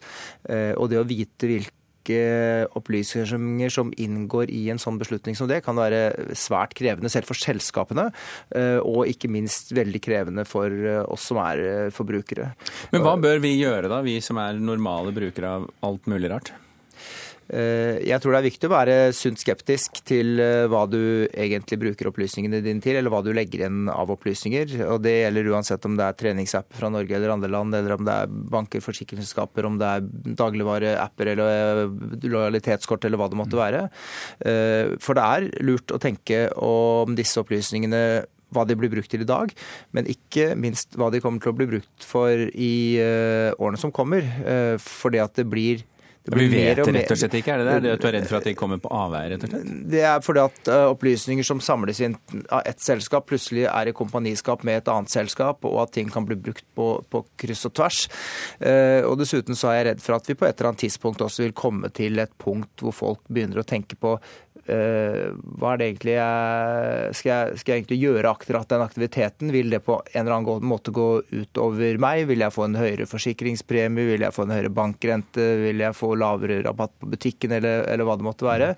Eh, 0.67 0.77
og 0.77 0.91
det 0.93 1.01
å 1.01 1.09
vite 1.09 1.51
hvilke 1.51 1.75
opplysninger 2.79 3.73
som 3.73 3.89
inngår 3.99 4.53
i 4.55 4.69
en 4.71 4.79
sånn 4.79 4.99
beslutning 5.01 5.35
som 5.39 5.49
det, 5.51 5.63
kan 5.67 5.79
være 5.79 6.35
svært 6.39 6.77
krevende 6.79 7.11
selv 7.11 7.27
for 7.27 7.39
selskapene, 7.39 8.09
eh, 8.55 8.79
og 8.79 9.11
ikke 9.11 9.31
minst 9.33 9.75
veldig 9.75 10.03
krevende 10.05 10.47
for 10.47 10.71
eh, 10.71 11.03
oss 11.03 11.27
som 11.33 11.43
er 11.43 11.91
forbrukere. 11.95 12.53
Men 12.95 13.07
hva 13.07 13.17
bør 13.19 13.43
vi 13.43 13.57
gjøre 13.57 13.91
da, 13.91 14.05
vi 14.07 14.21
som 14.23 14.39
er 14.43 14.61
normale 14.61 15.15
brukere 15.17 15.59
av 15.59 15.67
alt 15.87 16.07
mulig 16.11 16.31
rart? 16.35 16.55
Eh, 17.47 18.03
jeg 18.03 18.19
tror 18.23 18.35
det 18.35 18.41
er 18.41 18.47
viktig 18.49 18.67
å 18.67 18.73
være 18.73 18.95
sunt 19.15 19.39
skeptisk 19.39 20.01
til 20.07 20.41
eh, 20.43 20.67
hva 20.71 20.83
du 20.91 20.99
egentlig 21.31 21.79
bruker 21.85 22.11
opplysningene 22.11 22.59
dine 22.65 22.83
til, 22.83 22.99
eller 22.99 23.13
hva 23.13 23.23
du 23.23 23.31
legger 23.37 23.63
igjen 23.63 23.87
av 23.93 24.11
opplysninger. 24.17 24.75
Og 24.91 25.01
Det 25.05 25.15
gjelder 25.15 25.53
uansett 25.55 25.87
om 25.87 25.95
det 25.99 26.09
er 26.09 26.19
treningsapper 26.19 26.81
fra 26.81 26.91
Norge 26.91 27.17
eller 27.17 27.37
andre 27.37 27.53
land, 27.53 27.79
eller 27.79 27.97
om 27.97 28.07
det 28.07 28.19
er 28.25 28.37
banker, 28.57 28.83
forsikringsselskaper, 28.83 29.69
om 29.69 29.79
det 29.79 29.93
er 29.93 30.09
dagligvareapper 30.43 31.33
eller 31.35 31.83
eh, 31.85 31.99
lojalitetskort 32.27 33.07
eller 33.07 33.23
hva 33.23 33.31
det 33.31 33.39
måtte 33.39 33.59
være. 33.59 33.87
For 35.03 35.17
det 35.17 35.25
er 35.25 35.47
lurt 35.65 35.93
å 35.95 35.99
tenke 36.03 36.47
om 36.63 37.15
disse 37.17 37.39
opplysningene 37.41 38.01
hva 38.55 38.63
de 38.67 38.77
blir 38.79 38.91
brukt 38.93 39.11
til 39.11 39.25
i 39.25 39.29
dag, 39.29 39.51
men 39.97 40.09
ikke 40.11 40.53
minst 40.59 40.95
hva 40.99 41.09
de 41.13 41.21
kommer 41.23 41.43
til 41.43 41.53
å 41.53 41.57
bli 41.59 41.67
brukt 41.71 42.07
for 42.07 42.47
i 42.53 42.99
årene 42.99 43.81
som 43.81 43.93
kommer. 43.95 44.27
Fordi 44.83 45.21
at 45.23 45.39
det 45.39 45.49
blir 45.51 45.85
vi 46.27 46.47
vet 46.51 46.81
det 46.81 46.93
rett 46.97 47.13
og 47.15 47.19
slett 47.21 47.35
ikke, 47.39 47.55
er 47.55 47.63
det 47.63 47.75
det? 47.85 47.95
Du 48.03 48.07
er 48.09 48.17
redd 48.17 48.27
for 48.27 48.41
at 48.41 48.47
de 48.49 48.55
kommer 48.59 48.81
på 48.83 48.91
avveier, 48.91 49.35
rett 49.35 49.45
og 49.47 49.53
slett? 49.53 49.69
Det 49.93 50.03
er 50.11 50.25
fordi 50.25 50.43
at 50.43 50.71
eh, 50.73 50.87
opplysninger 50.91 51.47
som 51.47 51.63
samles 51.63 52.01
inn 52.03 52.17
av 52.51 52.65
ett 52.67 52.83
selskap, 52.83 53.29
plutselig 53.31 53.69
er 53.71 53.91
i 53.91 53.95
kompaniskap 53.97 54.65
med 54.67 54.81
et 54.81 54.91
annet 54.91 55.13
selskap, 55.13 55.63
og 55.69 55.79
at 55.85 55.95
ting 55.95 56.11
kan 56.13 56.27
bli 56.27 56.39
brukt 56.49 56.67
på, 56.79 56.89
på 57.13 57.23
kryss 57.39 57.67
og 57.71 57.77
tvers. 57.79 58.01
Eh, 58.59 59.07
og 59.07 59.21
dessuten 59.21 59.59
så 59.59 59.71
er 59.71 59.79
jeg 59.79 59.89
redd 59.91 60.03
for 60.03 60.19
at 60.19 60.31
vi 60.31 60.39
på 60.39 60.49
et 60.49 60.57
eller 60.57 60.73
annet 60.73 60.87
tidspunkt 60.87 61.23
også 61.23 61.47
vil 61.47 61.57
komme 61.57 61.93
til 61.95 62.19
et 62.23 62.35
punkt 62.43 62.83
hvor 62.83 62.97
folk 62.97 63.23
begynner 63.31 63.63
å 63.63 63.69
tenke 63.69 63.99
på 64.01 64.17
hva 64.67 65.73
er 65.73 65.79
det 65.79 65.87
egentlig 65.87 66.15
jeg 66.17 67.17
skal, 67.19 67.31
jeg 67.31 67.61
skal 67.61 67.73
jeg 67.73 67.83
egentlig 67.83 67.99
gjøre 68.03 68.33
akkurat 68.33 68.71
den 68.71 68.83
aktiviteten? 68.83 69.53
Vil 69.55 69.71
det 69.71 69.83
på 69.87 70.01
en 70.13 70.23
eller 70.25 70.37
annen 70.39 70.67
måte 70.67 70.95
gå 70.95 71.07
utover 71.31 72.01
meg? 72.03 72.25
Vil 72.31 72.43
jeg 72.43 72.55
få 72.55 72.67
en 72.67 72.79
høyere 72.79 73.07
forsikringspremie? 73.11 74.09
Vil 74.13 74.27
jeg 74.27 74.35
få 74.35 74.47
en 74.47 74.55
høyere 74.57 74.73
bankrente? 74.75 75.47
Vil 75.63 75.85
jeg 75.85 75.97
få 75.97 76.15
lavere 76.19 76.63
rabatt 76.67 76.97
på 77.01 77.11
butikken, 77.15 77.55
eller, 77.59 77.85
eller 77.93 78.09
hva 78.09 78.19
det 78.19 78.27
måtte 78.27 78.49
være? 78.49 78.73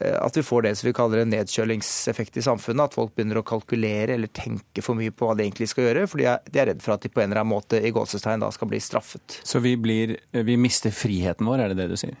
Eh, 0.00 0.16
at 0.18 0.36
vi 0.36 0.44
får 0.46 0.66
det 0.66 0.74
som 0.80 0.88
vi 0.88 0.94
kaller 0.96 1.22
en 1.22 1.32
nedkjølingseffekt 1.34 2.40
i 2.40 2.46
samfunnet. 2.46 2.90
At 2.90 2.98
folk 2.98 3.14
begynner 3.14 3.40
å 3.40 3.46
kalkulere 3.46 4.16
eller 4.16 4.32
tenke 4.34 4.84
for 4.84 4.98
mye 4.98 5.14
på 5.14 5.28
hva 5.28 5.36
de 5.38 5.46
egentlig 5.46 5.70
skal 5.72 5.88
gjøre. 5.88 6.08
fordi 6.10 6.28
de 6.50 6.62
er 6.62 6.72
redd 6.72 6.82
for 6.84 6.96
at 6.96 7.04
de 7.04 7.12
på 7.12 7.22
en 7.22 7.30
eller 7.30 7.44
annen 7.44 7.54
måte 7.54 7.80
i 7.80 7.92
gåsestegn 7.94 8.42
da 8.44 8.50
skal 8.54 8.70
bli 8.70 8.80
straffet. 8.82 9.40
Så 9.44 9.62
vi, 9.62 9.76
blir, 9.80 10.16
vi 10.32 10.58
mister 10.60 10.94
friheten 10.94 11.48
vår, 11.48 11.64
er 11.64 11.72
det 11.72 11.82
det 11.82 11.90
du 11.92 12.00
sier? 12.00 12.18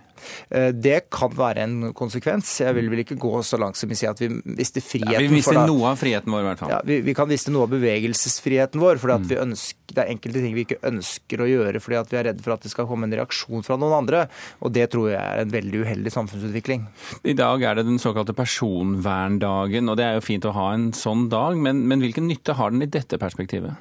Eh, 0.50 0.70
det 0.74 1.08
kan 1.12 1.32
være 1.36 1.64
en 1.64 1.76
konsekvens. 1.96 2.52
Jeg 2.62 2.76
vil 2.76 2.90
vel 2.92 2.99
ikke 3.04 3.18
gå 3.20 3.32
så 3.46 3.58
langt 3.60 3.78
som 3.78 3.90
å 3.90 3.98
si 3.98 4.08
at 4.08 4.20
vi 4.22 4.28
mister 4.44 4.84
friheten. 4.84 5.14
Ja, 5.14 5.22
vi 5.24 5.32
mister 5.32 5.58
da, 5.58 5.64
noe 5.68 5.92
av 5.92 6.00
friheten 6.00 6.32
vår, 6.32 6.44
i 6.44 6.48
hvert 6.50 6.62
fall. 6.62 6.72
Ja, 6.74 6.80
vi, 6.86 7.00
vi, 7.06 7.14
kan 7.16 7.28
miste 7.30 7.52
noe 7.54 7.66
av 7.66 7.74
bevegelsesfriheten 7.74 8.82
vår. 8.82 9.00
for 9.02 9.14
mm. 9.14 9.28
det 9.30 10.04
er 10.04 10.12
enkelte 10.12 10.44
ting 10.44 10.56
vi 10.56 10.66
ikke 10.66 10.80
ønsker 10.86 11.42
å 11.42 11.48
gjøre 11.50 11.82
fordi 11.82 12.02
vi 12.12 12.20
er 12.20 12.28
redde 12.30 12.44
for 12.44 12.54
at 12.54 12.64
det 12.64 12.72
skal 12.72 12.88
komme 12.90 13.08
en 13.08 13.16
reaksjon 13.20 13.66
fra 13.66 13.78
noen 13.80 13.98
andre. 14.02 14.24
Og 14.60 14.74
det 14.76 14.88
tror 14.94 15.10
jeg 15.12 15.20
er 15.20 15.44
en 15.44 15.54
veldig 15.54 15.84
uheldig 15.84 16.14
samfunnsutvikling. 16.14 16.86
I 17.24 17.36
dag 17.38 17.66
er 17.66 17.80
det 17.80 17.88
den 17.88 18.00
såkalte 18.02 18.36
personverndagen, 18.36 19.90
og 19.90 20.00
det 20.00 20.06
er 20.06 20.18
jo 20.18 20.26
fint 20.26 20.48
å 20.48 20.56
ha 20.56 20.70
en 20.76 20.90
sånn 20.96 21.28
dag. 21.32 21.58
Men, 21.60 21.84
men 21.90 22.04
hvilken 22.04 22.28
nytte 22.30 22.58
har 22.58 22.74
den 22.74 22.86
i 22.86 22.90
dette 22.90 23.20
perspektivet? 23.20 23.78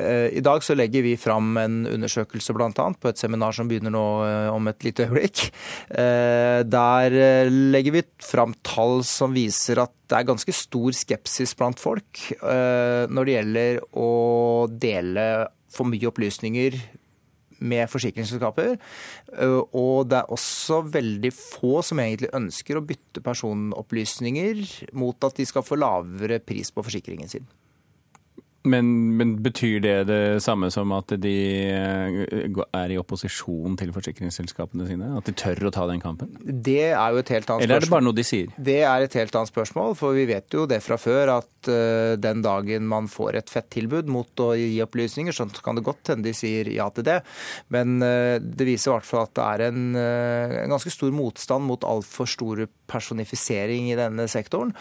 Eh, 0.00 0.38
I 0.38 0.42
dag 0.44 0.64
så 0.64 0.76
legger 0.78 1.04
vi 1.04 1.16
fram 1.20 1.56
en 1.60 1.82
undersøkelse 1.90 2.54
bl.a. 2.56 2.70
på 2.72 3.10
et 3.10 3.20
seminar 3.20 3.54
som 3.56 3.68
begynner 3.70 3.92
nå 3.94 4.04
eh, 4.26 4.48
om 4.52 4.70
et 4.70 4.86
lite 4.86 5.06
øyeblikk. 5.06 5.46
Eh, 5.90 6.60
der 6.64 7.16
legger 7.50 7.98
vi 7.98 8.04
fram 8.24 8.54
tall 8.66 9.04
som 9.06 9.34
viser 9.36 9.82
at 9.84 9.94
det 10.10 10.18
er 10.18 10.30
ganske 10.32 10.54
stor 10.56 10.96
skepsis 10.96 11.52
blant 11.54 11.78
folk 11.78 12.18
når 12.42 13.28
det 13.28 13.34
gjelder 13.36 13.76
å 13.94 14.08
dele 14.74 15.26
for 15.70 15.86
mye 15.86 16.08
opplysninger 16.10 16.74
med 17.62 17.86
forsikringsselskaper. 17.92 18.74
Og 19.70 20.10
det 20.10 20.18
er 20.18 20.34
også 20.34 20.80
veldig 20.96 21.30
få 21.36 21.78
som 21.86 22.02
egentlig 22.02 22.32
ønsker 22.34 22.80
å 22.80 22.84
bytte 22.88 23.22
personopplysninger 23.22 24.66
mot 24.98 25.30
at 25.30 25.38
de 25.38 25.46
skal 25.46 25.62
få 25.62 25.78
lavere 25.78 26.42
pris 26.42 26.74
på 26.74 26.82
forsikringen 26.82 27.30
sin. 27.30 27.46
Men, 28.68 29.16
men, 29.16 29.30
betyr 29.40 29.78
det 29.80 29.94
det 30.10 30.22
samme 30.44 30.68
som 30.72 30.90
at 30.92 31.14
de 31.22 31.32
eh, 31.72 32.58
er 32.76 32.92
i 32.92 32.98
opposisjon 33.00 33.78
til 33.80 33.92
forsikringsselskapene 33.94 34.84
sine? 34.88 35.08
At 35.16 35.30
de 35.30 35.32
tør 35.32 35.70
å 35.70 35.72
ta 35.72 35.86
den 35.88 36.02
kampen? 36.02 36.34
Det 36.44 36.90
er 36.90 37.14
jo 37.14 37.22
et 37.22 37.32
helt 37.32 37.48
annet 37.48 37.64
spørsmål. 37.64 37.64
Eller 37.64 37.80
er 37.80 37.86
det 37.86 37.92
bare 37.94 38.04
noe 38.04 38.18
de 38.18 38.26
sier? 38.26 38.52
Det 38.70 38.76
er 38.84 39.06
et 39.06 39.16
helt 39.16 39.38
annet 39.40 39.52
spørsmål, 39.52 39.96
for 39.96 40.18
vi 40.18 40.26
vet 40.28 40.52
jo 40.52 40.66
det 40.68 40.82
fra 40.84 40.98
før 41.00 41.32
at 41.38 41.70
uh, 41.72 42.18
den 42.20 42.44
dagen 42.44 42.84
man 42.90 43.08
får 43.08 43.40
et 43.40 43.52
fett 43.52 43.70
tilbud 43.72 44.12
mot 44.12 44.44
å 44.44 44.50
gi 44.58 44.76
opplysninger, 44.84 45.32
så 45.32 45.48
kan 45.64 45.80
det 45.80 45.86
godt 45.86 46.12
hende 46.12 46.28
de 46.28 46.36
sier 46.36 46.68
ja 46.74 46.90
til 46.92 47.08
det. 47.08 47.20
Men 47.72 47.96
uh, 48.04 48.36
det 48.44 48.68
viser 48.68 48.92
i 48.92 48.96
hvert 48.98 49.08
fall 49.08 49.24
at 49.24 49.34
det 49.40 49.46
er 49.46 49.66
en, 49.70 49.82
en 49.96 50.76
ganske 50.76 50.92
stor 50.92 51.16
motstand 51.16 51.64
mot 51.64 51.88
altfor 51.88 52.28
store 52.28 52.68
personifisering 52.90 53.90
i 53.90 53.98
denne 53.98 54.26
sektoren, 54.30 54.74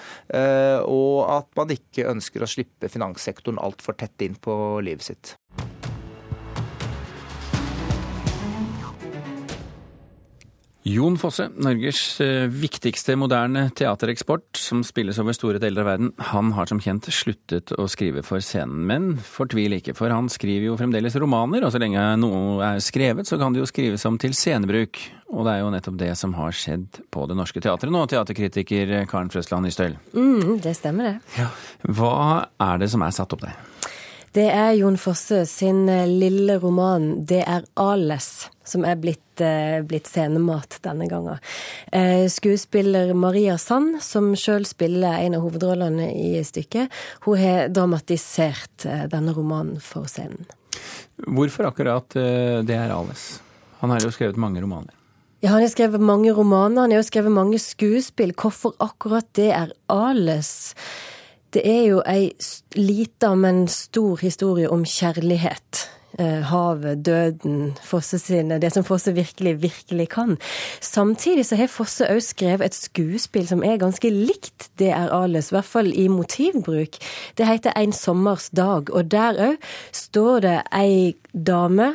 og 0.89 1.17
at 1.30 1.50
man 1.60 1.76
ikke 1.76 2.10
ønsker 2.10 2.43
å 2.43 2.50
slippe 2.50 2.89
finanssektoren 2.91 3.62
altfor 3.62 3.98
tett 4.00 4.26
inn 4.26 4.38
på 4.41 4.54
livet 4.86 5.12
sitt. 5.12 5.38
Jon 10.89 11.17
Fosse, 11.21 11.45
Norges 11.62 12.21
eh, 12.23 12.47
viktigste 12.49 13.13
moderne 13.19 13.67
teatereksport, 13.78 14.58
som 14.58 14.82
spilles 14.88 15.19
over 15.21 15.36
store 15.38 15.60
deler 15.62 15.84
av 15.84 15.89
verden, 15.91 16.10
han 16.32 16.54
har 16.56 16.69
som 16.69 16.80
kjent 16.82 17.10
sluttet 17.13 17.73
å 17.78 17.86
skrive 17.91 18.23
for 18.25 18.41
scenen. 18.41 18.88
Men 18.89 19.10
fortvil 19.21 19.78
ikke, 19.78 19.93
for 19.97 20.10
han 20.13 20.32
skriver 20.34 20.71
jo 20.71 20.78
fremdeles 20.80 21.17
romaner, 21.21 21.65
og 21.65 21.73
så 21.75 21.82
lenge 21.84 22.06
noe 22.21 22.58
er 22.65 22.82
skrevet, 22.82 23.30
så 23.30 23.38
kan 23.38 23.54
det 23.54 23.62
jo 23.62 23.69
skrives 23.69 24.08
om 24.10 24.17
til 24.21 24.34
scenebruk. 24.34 25.02
Og 25.30 25.45
det 25.45 25.56
er 25.56 25.62
jo 25.62 25.73
nettopp 25.75 25.99
det 25.99 26.13
som 26.17 26.34
har 26.39 26.56
skjedd 26.58 27.04
på 27.13 27.28
Det 27.30 27.38
Norske 27.38 27.62
Teatret 27.62 27.93
nå, 27.93 28.06
teaterkritiker 28.10 28.95
Karen 29.12 29.30
Frøsland 29.30 29.69
Nystøyl. 29.69 29.99
Mm, 30.15 30.58
det 30.63 30.73
stemmer, 30.80 31.12
det. 31.12 31.43
Ja. 31.43 31.52
Hva 31.86 32.15
er 32.65 32.82
det 32.82 32.89
som 32.89 33.06
er 33.06 33.13
satt 33.13 33.38
opp 33.38 33.45
der? 33.45 33.60
Det 34.32 34.46
er 34.46 34.76
Jon 34.78 34.98
Fosse 35.02 35.42
sin 35.50 35.88
eh, 35.89 36.06
lille 36.08 36.60
roman 36.62 37.26
'Det 37.26 37.42
er 37.42 37.63
Ales' 37.74 38.50
som 38.63 38.86
er 38.86 39.00
blitt, 39.02 39.42
eh, 39.42 39.82
blitt 39.82 40.06
scenemat 40.06 40.78
denne 40.86 41.08
gangen. 41.10 41.39
Eh, 41.92 42.28
skuespiller 42.30 43.13
Maria 43.13 43.58
Sand, 43.58 44.04
som 44.04 44.36
sjøl 44.36 44.65
spiller 44.70 45.18
en 45.18 45.34
av 45.34 45.42
hovedrollene 45.42 46.12
i 46.13 46.44
stykket, 46.46 46.94
hun 47.26 47.38
har 47.38 47.70
dramatisert 47.74 48.86
denne 49.10 49.34
romanen 49.34 49.82
for 49.82 50.06
scenen. 50.06 50.46
Hvorfor 51.26 51.65
akkurat 51.65 52.10
'Det 52.10 52.76
er 52.76 52.94
Ales'? 52.94 53.39
Han 53.80 53.89
har 53.89 54.00
jo 54.00 54.12
skrevet 54.12 54.38
mange 54.38 54.62
romaner. 54.62 54.94
Ja, 55.42 55.50
han 55.50 55.62
har 55.62 55.70
skrevet 55.70 56.02
mange 56.02 56.34
romaner, 56.36 56.82
han 56.82 56.92
har 56.92 57.00
jo 57.00 57.08
skrevet 57.08 57.32
mange 57.32 57.58
skuespill. 57.60 58.34
Hvorfor 58.34 58.74
akkurat 58.80 59.26
det 59.34 59.52
er 59.56 59.72
Ales? 59.89 60.76
Det 61.54 61.64
er 61.66 61.86
jo 61.88 62.02
ei 62.06 62.30
lita, 62.78 63.34
men 63.36 63.68
stor 63.68 64.20
historie 64.22 64.70
om 64.70 64.84
kjærlighet. 64.86 65.88
Eh, 66.20 66.42
havet, 66.50 67.06
døden, 67.06 67.78
Fosse 67.86 68.18
sine, 68.20 68.58
det 68.60 68.72
som 68.74 68.84
Fosse 68.84 69.14
virkelig, 69.14 69.62
virkelig 69.62 70.08
kan. 70.10 70.38
Samtidig 70.82 71.46
så 71.46 71.56
har 71.56 71.70
Fosse 71.70 72.10
òg 72.10 72.22
skrevet 72.26 72.66
et 72.66 72.76
skuespill 72.76 73.48
som 73.48 73.64
er 73.64 73.78
ganske 73.80 74.10
likt 74.10 74.72
det 74.82 74.90
er 74.90 75.14
Ales, 75.14 75.52
i 75.52 75.56
hvert 75.56 75.70
fall 75.70 75.94
i 75.94 76.08
motivbruk. 76.10 76.98
Det 77.38 77.48
heter 77.48 77.78
En 77.78 77.94
sommers 77.94 78.50
dag, 78.50 78.90
og 78.90 79.12
der 79.12 79.38
òg 79.52 79.58
står 79.94 80.40
det 80.40 80.58
ei 80.74 81.16
dame 81.34 81.94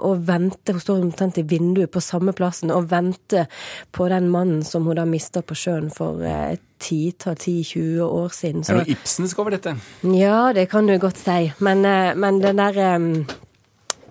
og 0.00 0.26
venter, 0.26 0.72
Hun 0.72 0.80
står 0.80 1.02
omtrent 1.02 1.38
i 1.38 1.42
vinduet 1.42 1.90
på 1.92 2.00
samme 2.00 2.32
plassen 2.32 2.70
og 2.70 2.90
venter 2.90 3.46
på 3.92 4.08
den 4.08 4.30
mannen 4.32 4.62
som 4.64 4.86
hun 4.86 4.96
da 4.96 5.04
mista 5.08 5.42
på 5.42 5.56
sjøen 5.58 5.90
for 5.92 6.22
eh, 6.24 6.54
et 6.56 6.64
titall, 6.82 7.36
10-20 7.36 8.00
år 8.02 8.34
siden. 8.34 8.64
Så, 8.64 8.72
er 8.72 8.82
det 8.82 8.88
noe 8.88 8.96
Ibsensk 8.96 9.42
over 9.42 9.56
dette? 9.56 9.76
Ja, 10.16 10.52
det 10.56 10.68
kan 10.72 10.88
du 10.88 10.96
godt 10.98 11.20
si. 11.22 11.52
Men, 11.62 11.84
eh, 11.86 12.12
men 12.18 12.40
den 12.42 12.62
der 12.62 12.80
um, 12.96 13.10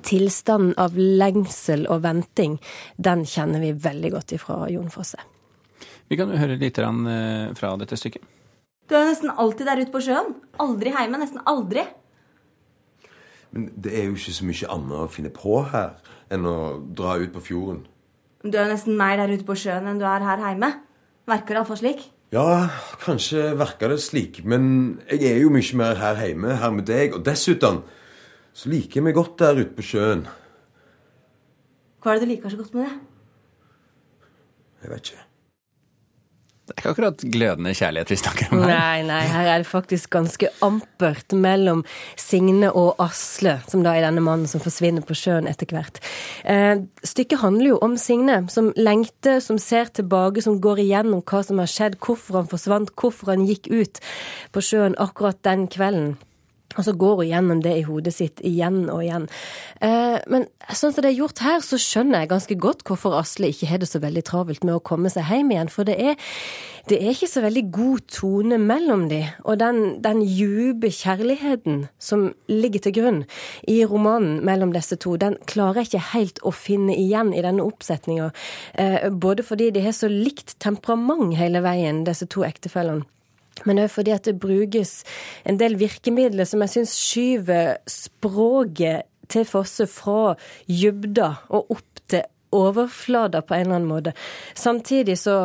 tilstanden 0.08 0.75
av 0.82 0.97
lengsel 0.97 1.88
og 1.91 2.04
venting, 2.06 2.60
den 2.97 3.25
kjenner 3.27 3.63
vi 3.63 3.73
veldig 3.73 4.13
godt 4.15 4.36
ifra 4.38 4.63
Jon 4.71 4.91
Fosse. 4.93 5.19
Vi 6.12 6.17
kan 6.19 6.32
jo 6.32 6.39
høre 6.39 6.60
litt 6.60 6.77
fra 6.77 7.75
dette 7.80 7.97
stykket. 7.99 8.23
Du 8.91 8.97
er 8.99 9.06
nesten 9.08 9.32
alltid 9.32 9.69
der 9.69 9.80
ute 9.80 9.93
på 9.93 10.01
sjøen. 10.04 10.34
Aldri 10.60 10.91
hjemme. 10.91 11.21
Nesten 11.21 11.39
aldri. 11.47 11.86
Men 13.51 13.67
det 13.83 13.93
er 13.97 14.07
jo 14.07 14.15
ikke 14.15 14.35
så 14.35 14.47
mye 14.47 14.69
annet 14.75 14.97
å 14.97 15.09
finne 15.11 15.31
på 15.35 15.61
her 15.71 15.95
enn 16.31 16.47
å 16.47 16.57
dra 16.97 17.17
ut 17.19 17.33
på 17.35 17.43
fjorden. 17.49 17.83
Du 18.41 18.55
er 18.57 18.71
nesten 18.71 18.97
mer 18.97 19.19
der 19.19 19.33
ute 19.35 19.45
på 19.45 19.57
sjøen 19.59 19.89
enn 19.91 19.99
du 20.01 20.05
er 20.07 20.23
her 20.25 20.41
hjemme. 20.41 20.71
Verker 21.29 21.53
det 21.53 21.59
iallfall 21.61 21.81
slik? 21.81 22.05
Ja, 22.31 22.69
kanskje 23.03 23.51
verker 23.59 23.91
det 23.91 23.99
slik. 24.01 24.39
Men 24.47 25.01
jeg 25.11 25.33
er 25.33 25.41
jo 25.43 25.51
mye 25.51 25.77
mer 25.77 25.99
her 25.99 26.21
hjemme, 26.23 26.55
her 26.61 26.71
med 26.73 26.87
deg. 26.87 27.17
Og 27.17 27.25
dessuten 27.27 27.81
så 28.55 28.71
liker 28.71 28.99
jeg 28.99 29.07
meg 29.09 29.17
godt 29.19 29.35
der 29.43 29.59
ute 29.59 29.75
på 29.75 29.85
sjøen. 29.91 30.23
Hva 32.01 32.13
er 32.13 32.21
det 32.21 32.25
du 32.25 32.31
liker 32.31 32.53
så 32.53 32.61
godt 32.61 32.73
med 32.77 32.87
det? 32.87 32.95
Jeg 34.81 34.93
vet 34.95 35.11
ikke. 35.11 35.25
Det 36.71 36.77
er 36.77 36.86
ikke 36.86 36.91
akkurat 36.93 37.23
glødende 37.34 37.73
kjærlighet 37.75 38.12
vi 38.13 38.17
snakker 38.21 38.51
om 38.55 38.62
her. 38.63 38.69
Nei, 38.71 39.01
nei, 39.03 39.19
her 39.27 39.49
er 39.51 39.63
det 39.63 39.67
faktisk 39.67 40.13
ganske 40.15 40.47
ampert 40.63 41.36
mellom 41.36 41.84
Signe 42.15 42.69
og 42.71 43.01
Asle, 43.03 43.57
som 43.67 43.84
da 43.84 43.97
er 43.97 44.05
denne 44.07 44.23
mannen 44.23 44.47
som 44.47 44.63
forsvinner 44.63 45.03
på 45.03 45.17
sjøen 45.17 45.49
etter 45.51 45.67
hvert. 45.75 45.99
Eh, 46.47 46.79
stykket 47.03 47.43
handler 47.43 47.73
jo 47.73 47.81
om 47.84 47.99
Signe, 47.99 48.39
som 48.53 48.71
lengter, 48.79 49.43
som 49.43 49.60
ser 49.60 49.91
tilbake, 49.91 50.43
som 50.45 50.62
går 50.63 50.79
igjennom 50.86 51.25
hva 51.27 51.43
som 51.43 51.60
har 51.60 51.71
skjedd, 51.71 51.99
hvorfor 51.99 52.39
han 52.39 52.51
forsvant, 52.51 52.95
hvorfor 52.95 53.36
han 53.36 53.43
gikk 53.49 53.67
ut 53.67 53.99
på 54.55 54.63
sjøen 54.71 54.95
akkurat 55.01 55.43
den 55.43 55.67
kvelden. 55.71 56.15
Og 56.77 56.86
så 56.88 56.93
går 56.97 57.21
hun 57.21 57.29
gjennom 57.29 57.62
det 57.63 57.75
i 57.79 57.86
hodet 57.88 58.13
sitt 58.15 58.41
igjen 58.47 58.86
og 58.91 59.03
igjen. 59.03 59.27
Eh, 59.84 60.17
men 60.31 60.47
sånn 60.69 60.93
som 60.93 61.03
det 61.03 61.12
er 61.12 61.19
gjort 61.19 61.41
her, 61.43 61.63
så 61.65 61.79
skjønner 61.81 62.23
jeg 62.23 62.31
ganske 62.31 62.57
godt 62.62 62.86
hvorfor 62.88 63.17
Asle 63.19 63.51
ikke 63.51 63.69
har 63.71 63.81
det 63.81 63.89
så 63.91 64.01
veldig 64.03 64.23
travelt 64.27 64.65
med 64.67 64.77
å 64.77 64.84
komme 64.84 65.12
seg 65.12 65.27
hjem 65.29 65.53
igjen. 65.53 65.71
For 65.73 65.88
det 65.88 65.97
er, 65.99 66.31
det 66.91 66.99
er 67.01 67.13
ikke 67.13 67.31
så 67.31 67.43
veldig 67.45 67.65
god 67.75 68.05
tone 68.12 68.60
mellom 68.62 69.07
de. 69.12 69.23
Og 69.45 69.60
den, 69.62 69.81
den 70.03 70.23
djupe 70.25 70.91
kjærligheten 70.95 71.86
som 72.01 72.29
ligger 72.51 72.88
til 72.88 72.97
grunn 72.99 73.23
i 73.69 73.81
romanen 73.88 74.41
mellom 74.47 74.73
disse 74.75 74.97
to, 75.01 75.17
den 75.21 75.38
klarer 75.49 75.81
jeg 75.81 75.91
ikke 75.91 76.12
helt 76.15 76.43
å 76.45 76.53
finne 76.55 76.95
igjen 76.97 77.34
i 77.36 77.43
denne 77.45 77.65
oppsetninga. 77.67 78.31
Eh, 78.79 79.10
både 79.12 79.45
fordi 79.45 79.71
de 79.75 79.84
har 79.86 79.95
så 79.97 80.12
likt 80.12 80.57
temperament 80.63 81.36
hele 81.39 81.63
veien, 81.65 82.05
disse 82.07 82.27
to 82.31 82.45
ektefellene. 82.47 83.07
Men 83.67 83.81
òg 83.83 83.91
fordi 83.93 84.13
at 84.15 84.27
det 84.27 84.39
brukes 84.41 85.01
en 85.45 85.59
del 85.61 85.77
virkemidler 85.79 86.47
som 86.49 86.63
jeg 86.65 86.75
syns 86.75 86.97
skyver 86.97 87.79
språket 87.89 89.07
til 89.31 89.47
Fosse 89.47 89.87
fra 89.87 90.35
dybda 90.67 91.29
og 91.55 91.75
opp 91.77 92.05
til 92.11 92.25
overflata 92.51 93.43
på 93.47 93.55
en 93.55 93.67
eller 93.67 93.79
annen 93.79 93.91
måte. 93.91 94.15
Samtidig 94.57 95.17
så 95.21 95.35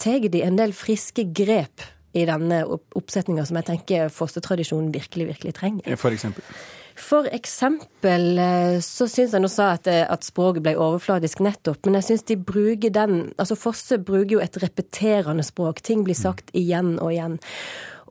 tar 0.00 0.28
de 0.32 0.44
en 0.44 0.56
del 0.56 0.72
friske 0.76 1.26
grep 1.36 1.84
i 2.16 2.24
denne 2.26 2.62
oppsetninga 2.66 3.44
som 3.46 3.58
jeg 3.60 3.68
tenker 3.68 4.12
Fosse-tradisjonen 4.14 4.90
virkelig, 4.94 5.28
virkelig 5.34 5.56
trenger. 5.60 5.98
For 6.00 6.14
eksempel? 6.14 6.46
For 7.00 7.26
eksempel 7.32 8.38
eh, 8.38 8.78
så 8.84 9.06
syns 9.08 9.34
jeg 9.34 9.42
nå 9.42 9.48
sa 9.50 9.72
at, 9.76 9.88
eh, 9.90 10.04
at 10.04 10.26
språket 10.26 10.64
ble 10.64 10.74
overfladisk 10.78 11.40
nettopp, 11.44 11.82
men 11.86 11.98
jeg 11.98 12.08
syns 12.10 12.26
de 12.28 12.36
bruker 12.36 12.92
den 12.94 13.16
Altså 13.40 13.56
Fosse 13.58 13.98
bruker 13.98 14.36
jo 14.36 14.42
et 14.44 14.58
repeterende 14.62 15.44
språk. 15.46 15.80
Ting 15.86 16.04
blir 16.06 16.18
sagt 16.18 16.52
igjen 16.56 16.98
og 16.98 17.14
igjen. 17.14 17.38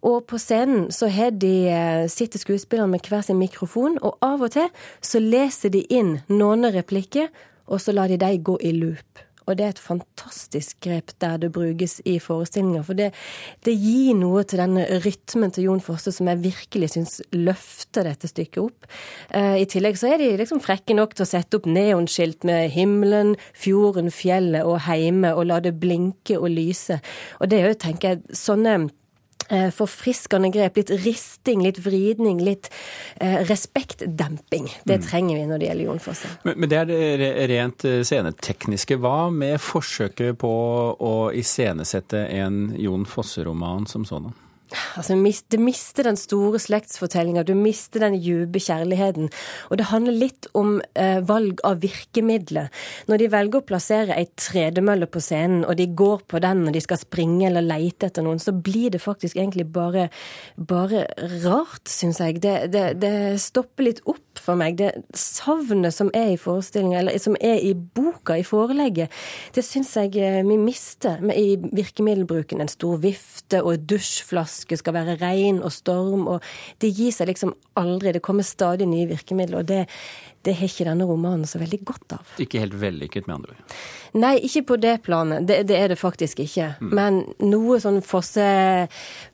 Og 0.06 0.24
på 0.32 0.40
scenen 0.40 0.88
så 0.96 1.10
har 1.12 1.32
de, 1.32 1.68
eh, 1.70 2.08
sitter 2.08 2.40
skuespillerne 2.40 2.90
med 2.90 3.08
hver 3.08 3.22
sin 3.24 3.40
mikrofon, 3.40 3.98
og 4.02 4.18
av 4.22 4.42
og 4.42 4.52
til 4.52 4.70
så 5.02 5.20
leser 5.20 5.70
de 5.70 5.84
inn 5.90 6.22
noen 6.30 6.64
replikker, 6.74 7.30
og 7.68 7.80
så 7.80 7.94
lar 7.94 8.08
de 8.08 8.18
dem 8.18 8.44
gå 8.44 8.58
i 8.64 8.72
loop. 8.72 9.29
Og 9.50 9.58
det 9.58 9.66
er 9.66 9.74
et 9.74 9.82
fantastisk 9.82 10.78
grep 10.86 11.14
der 11.22 11.40
det 11.42 11.52
brukes 11.56 11.98
i 12.06 12.18
forestillinger. 12.22 12.86
For 12.86 12.98
det, 12.98 13.10
det 13.66 13.76
gir 13.76 14.18
noe 14.20 14.44
til 14.48 14.62
denne 14.62 14.86
rytmen 15.04 15.54
til 15.56 15.70
Jon 15.70 15.84
Fosse 15.84 16.14
som 16.16 16.30
jeg 16.30 16.44
virkelig 16.44 16.92
syns 16.94 17.18
løfter 17.36 18.08
dette 18.08 18.30
stykket 18.30 18.62
opp. 18.64 18.90
Eh, 19.34 19.60
I 19.64 19.68
tillegg 19.70 19.98
så 20.00 20.14
er 20.14 20.22
de 20.22 20.32
liksom 20.40 20.62
frekke 20.64 20.98
nok 20.98 21.18
til 21.18 21.26
å 21.26 21.32
sette 21.32 21.60
opp 21.60 21.68
neonskilt 21.70 22.46
med 22.48 22.70
himmelen, 22.76 23.36
fjorden, 23.58 24.12
fjellet 24.14 24.68
og 24.68 24.84
heime, 24.86 25.34
og 25.34 25.50
la 25.50 25.60
det 25.64 25.76
blinke 25.82 26.38
og 26.40 26.52
lyse. 26.54 27.00
Og 27.40 27.50
det 27.52 27.60
er 27.60 27.72
jo, 27.72 27.82
tenker 27.82 28.16
jeg, 28.16 28.38
sånne 28.38 28.78
forfriskende 29.76 30.52
grep. 30.54 30.78
Litt 30.80 30.92
risting, 31.06 31.64
litt 31.66 31.80
vridning, 31.84 32.42
litt 32.46 32.70
eh, 33.20 33.40
respektdemping. 33.50 34.70
Det 34.84 35.00
mm. 35.00 35.08
trenger 35.08 35.40
vi 35.40 35.48
når 35.50 35.62
det 35.62 35.70
gjelder 35.70 35.90
Jon 35.90 36.04
Fosse. 36.04 36.34
Men, 36.44 36.60
men 36.60 36.72
det 36.72 36.82
er 36.84 36.92
det 36.92 37.32
rent 37.52 37.88
eh, 37.88 38.02
scenetekniske. 38.08 39.00
Hva 39.02 39.30
med 39.34 39.58
forsøket 39.64 40.38
på 40.42 40.54
å 41.00 41.16
iscenesette 41.36 42.26
en 42.40 42.70
Jon 42.78 43.08
Fosse-roman 43.10 43.90
som 43.90 44.06
sådan? 44.08 44.36
Altså, 44.70 45.16
Du 45.50 45.58
mister 45.58 46.04
den 46.04 46.18
store 46.20 46.60
slektsfortellinga, 46.62 47.44
du 47.44 47.56
mister 47.58 48.04
den 48.04 48.20
dype 48.22 48.60
kjærligheten. 48.62 49.30
Og 49.70 49.78
det 49.78 49.90
handler 49.90 50.14
litt 50.14 50.48
om 50.54 50.78
eh, 50.94 51.20
valg 51.26 51.62
av 51.66 51.82
virkemidler. 51.82 52.70
Når 53.10 53.22
de 53.22 53.30
velger 53.34 53.62
å 53.62 53.66
plassere 53.66 54.18
ei 54.18 54.28
tredemølle 54.38 55.10
på 55.10 55.22
scenen, 55.24 55.66
og 55.66 55.78
de 55.80 55.90
går 55.90 56.26
på 56.30 56.42
den 56.44 56.66
når 56.66 56.78
de 56.78 56.84
skal 56.86 57.02
springe 57.02 57.48
eller 57.50 57.66
leite 57.66 58.10
etter 58.10 58.26
noen, 58.26 58.42
så 58.42 58.54
blir 58.54 58.94
det 58.94 59.02
faktisk 59.02 59.40
egentlig 59.40 59.66
bare, 59.74 60.10
bare 60.56 61.08
rart, 61.44 61.86
syns 61.90 62.22
jeg. 62.22 62.42
Det, 62.44 62.70
det, 62.74 62.86
det, 63.02 63.16
stopper 63.42 63.90
litt 63.90 64.04
opp 64.10 64.29
for 64.50 64.60
meg. 64.60 64.78
Det 64.80 64.92
savnet 65.18 65.96
som 65.96 66.10
er 66.18 66.34
i 66.34 66.40
forestillinga, 66.40 67.00
eller 67.02 67.20
som 67.22 67.38
er 67.42 67.62
i 67.66 67.74
boka, 67.76 68.38
i 68.40 68.46
forelegget, 68.48 69.14
det 69.56 69.66
syns 69.66 69.94
jeg 69.98 70.16
eh, 70.18 70.42
vi 70.48 70.58
mister 70.60 71.22
i 71.34 71.58
virkemiddelbruken. 71.60 72.64
En 72.64 72.72
stor 72.72 73.00
vifte 73.04 73.62
og 73.64 73.86
dusjflaske 73.90 74.80
skal 74.80 74.98
være 74.98 75.20
regn 75.22 75.62
og 75.64 75.74
storm, 75.76 76.28
og 76.32 76.46
det 76.82 76.94
gir 76.96 77.14
seg 77.16 77.32
liksom 77.32 77.54
aldri. 77.80 78.16
Det 78.16 78.26
kommer 78.26 78.48
stadig 78.48 78.90
nye 78.90 79.10
virkemidler, 79.10 79.62
og 79.62 79.70
det, 79.70 79.86
det 80.48 80.58
har 80.58 80.72
ikke 80.72 80.88
denne 80.88 81.08
romanen 81.10 81.48
så 81.50 81.62
veldig 81.62 81.82
godt 81.88 82.18
av. 82.20 82.36
Ikke 82.42 82.62
helt 82.64 82.78
vellykket, 82.80 83.28
med 83.30 83.40
andre 83.40 83.56
ord? 83.56 83.80
Nei, 84.20 84.36
ikke 84.48 84.66
på 84.72 84.80
det 84.82 84.96
planet. 85.06 85.46
Det, 85.48 85.62
det 85.70 85.78
er 85.78 85.92
det 85.94 86.00
faktisk 86.02 86.42
ikke. 86.42 86.72
Mm. 86.82 86.94
Men 86.98 87.20
noe 87.46 87.78
sånn 87.82 88.02
fosse, 88.06 88.46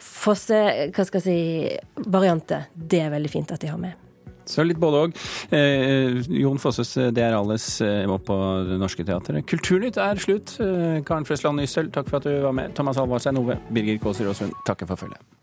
fosse 0.02 0.64
Hva 0.92 1.06
skal 1.08 1.22
jeg 1.22 1.26
si 1.26 2.10
variante. 2.12 2.66
det 2.76 3.06
er 3.06 3.14
veldig 3.14 3.32
fint 3.32 3.56
at 3.56 3.64
de 3.64 3.72
har 3.72 3.80
med. 3.80 4.05
Så 4.46 4.66
litt 4.66 4.80
både 4.82 5.06
òg. 5.06 5.16
Eh, 5.56 6.20
Jon 6.42 6.60
Fosses 6.62 6.96
eh, 6.98 7.12
'Det 7.12 7.24
er 7.24 7.38
alles' 7.38 7.82
eh, 7.82 8.06
må 8.08 8.20
på 8.22 8.36
Det 8.70 8.80
Norske 8.80 9.06
Teatret. 9.06 9.46
Kulturnytt 9.50 9.98
er 9.98 10.16
slutt. 10.22 10.58
Eh, 10.60 11.02
Karen 11.06 11.26
Frøsland 11.26 11.60
Nystøl, 11.60 11.92
takk 11.92 12.10
for 12.10 12.18
at 12.18 12.30
du 12.30 12.42
var 12.42 12.54
med. 12.54 12.76
Thomas 12.76 12.98
Alvarstein 12.98 13.38
Ove, 13.38 13.58
Birger 13.74 13.98
Kåser 13.98 14.30
Aasund, 14.30 14.54
takker 14.66 14.86
for 14.86 14.96
følget. 14.96 15.35